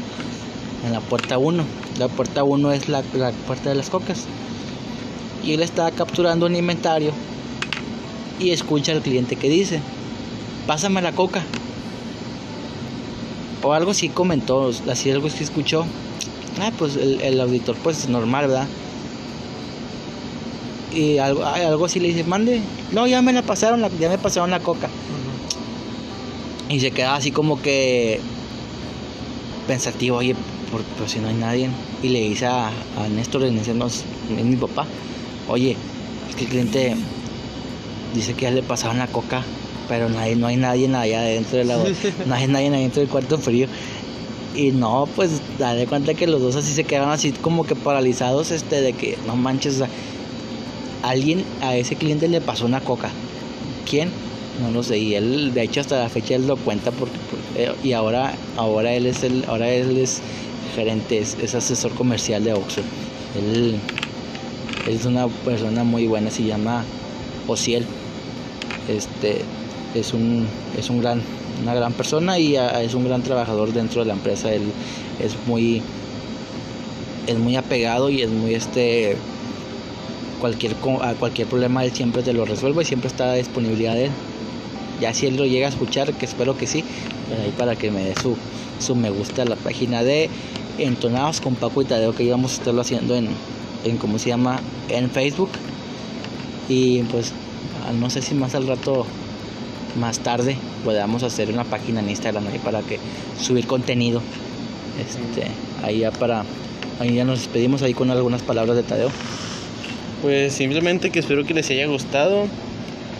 [0.84, 1.64] En la puerta 1.
[1.98, 4.24] La puerta 1 es la, la puerta de las cocas.
[5.44, 7.12] Y él estaba capturando un inventario
[8.38, 9.80] y escucha al cliente que dice,
[10.66, 11.42] pásame la coca.
[13.62, 15.84] O algo así comentó, así algo así escuchó.
[16.60, 18.66] Ah, pues el, el auditor pues normal, ¿verdad?
[20.92, 22.60] Y algo, algo así le dice, mande.
[22.92, 24.88] No, ya me la pasaron, ya me pasaron la coca.
[26.68, 28.20] Y se queda así como que
[29.66, 30.34] pensativo, oye,
[30.70, 31.70] por, si no hay nadie.
[32.02, 34.86] Y le dice a, a Néstor, en ese no es mi papá,
[35.48, 35.76] oye,
[36.28, 36.96] es que el cliente
[38.14, 39.42] dice que ya le pasaron la coca,
[39.88, 41.76] pero nadie, no hay nadie allá adentro de la
[42.26, 43.66] no hay nadie adentro del cuarto frío.
[44.54, 48.50] Y no, pues dale cuenta que los dos así se quedaron así como que paralizados,
[48.50, 49.82] este, de que no manches,
[51.02, 53.10] alguien a ese cliente le pasó una coca.
[53.88, 54.10] ¿Quién?
[54.60, 54.98] No lo sé.
[54.98, 57.16] Y él, de hecho, hasta la fecha él lo cuenta porque,
[57.56, 60.20] eh, y ahora, ahora él es el, ahora él es
[60.74, 62.82] gerente, es, asesor comercial de Oxxo.
[63.38, 63.76] Él,
[64.88, 66.84] es una persona muy buena, se llama
[67.46, 67.84] Ociel.
[68.88, 69.42] Este
[69.94, 70.46] es un,
[70.78, 71.22] es un gran,
[71.62, 74.52] una gran persona y es un gran trabajador dentro de la empresa.
[74.52, 74.62] Él
[75.20, 75.82] es muy,
[77.26, 79.16] es muy apegado y es muy este
[80.40, 84.12] cualquier a cualquier problema él siempre te lo resuelve siempre está a disponibilidad de él.
[85.00, 86.84] Ya si él lo llega a escuchar, que espero que sí,
[87.28, 88.36] pues ahí para que me dé su,
[88.78, 90.28] su me gusta a la página de
[90.78, 93.28] Entonados con Paco y Tadeo que íbamos a estarlo haciendo en,
[93.84, 95.50] en cómo se llama en Facebook.
[96.68, 97.32] Y pues
[97.98, 99.06] no sé si más al rato
[99.98, 102.98] más tarde podamos hacer una página en Instagram ahí para que
[103.40, 104.20] subir contenido.
[105.00, 105.46] Este,
[105.82, 106.44] ahí ya para
[106.98, 109.10] ahí ya nos despedimos ahí con algunas palabras de Tadeo.
[110.22, 112.46] Pues simplemente que espero que les haya gustado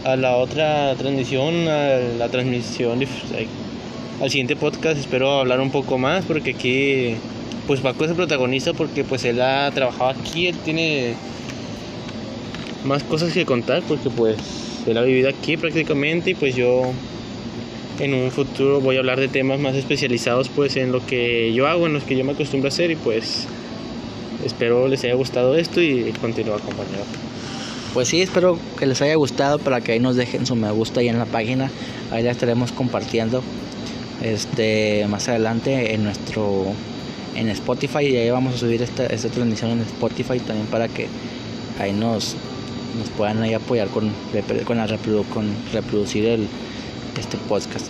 [0.04, 3.00] a la otra transmisión, a la transmisión
[4.20, 7.16] al siguiente podcast espero hablar un poco más porque aquí
[7.66, 11.14] pues Paco es el protagonista porque pues él ha trabajado aquí, él tiene
[12.84, 14.36] más cosas que contar porque pues
[14.86, 16.82] él ha vivido aquí prácticamente y pues yo
[17.98, 21.66] en un futuro voy a hablar de temas más especializados pues en lo que yo
[21.66, 23.46] hago, en los que yo me acostumbro a hacer y pues
[24.44, 27.04] espero les haya gustado esto y continúa acompañado.
[27.92, 31.00] Pues sí, espero que les haya gustado para que ahí nos dejen su me gusta
[31.00, 31.70] ahí en la página.
[32.12, 33.42] Ahí la estaremos compartiendo
[34.22, 36.66] este más adelante en nuestro
[37.34, 41.08] en Spotify y ahí vamos a subir esta, esta transmisión en Spotify también para que
[41.78, 42.36] ahí nos,
[42.98, 44.10] nos puedan ahí apoyar con,
[44.64, 44.86] con, la
[45.32, 46.46] con reproducir el,
[47.18, 47.86] este podcast.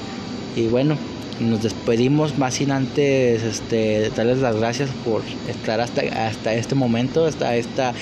[0.57, 0.96] Y bueno,
[1.41, 7.26] nos despedimos más sin antes este, darles las gracias por estar hasta, hasta este momento,
[7.26, 7.93] hasta esta,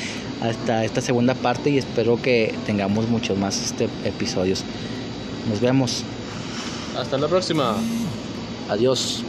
[0.42, 4.64] hasta esta segunda parte y espero que tengamos muchos más este, episodios.
[5.48, 6.02] Nos vemos.
[6.98, 7.76] Hasta la próxima.
[8.68, 9.24] Adiós.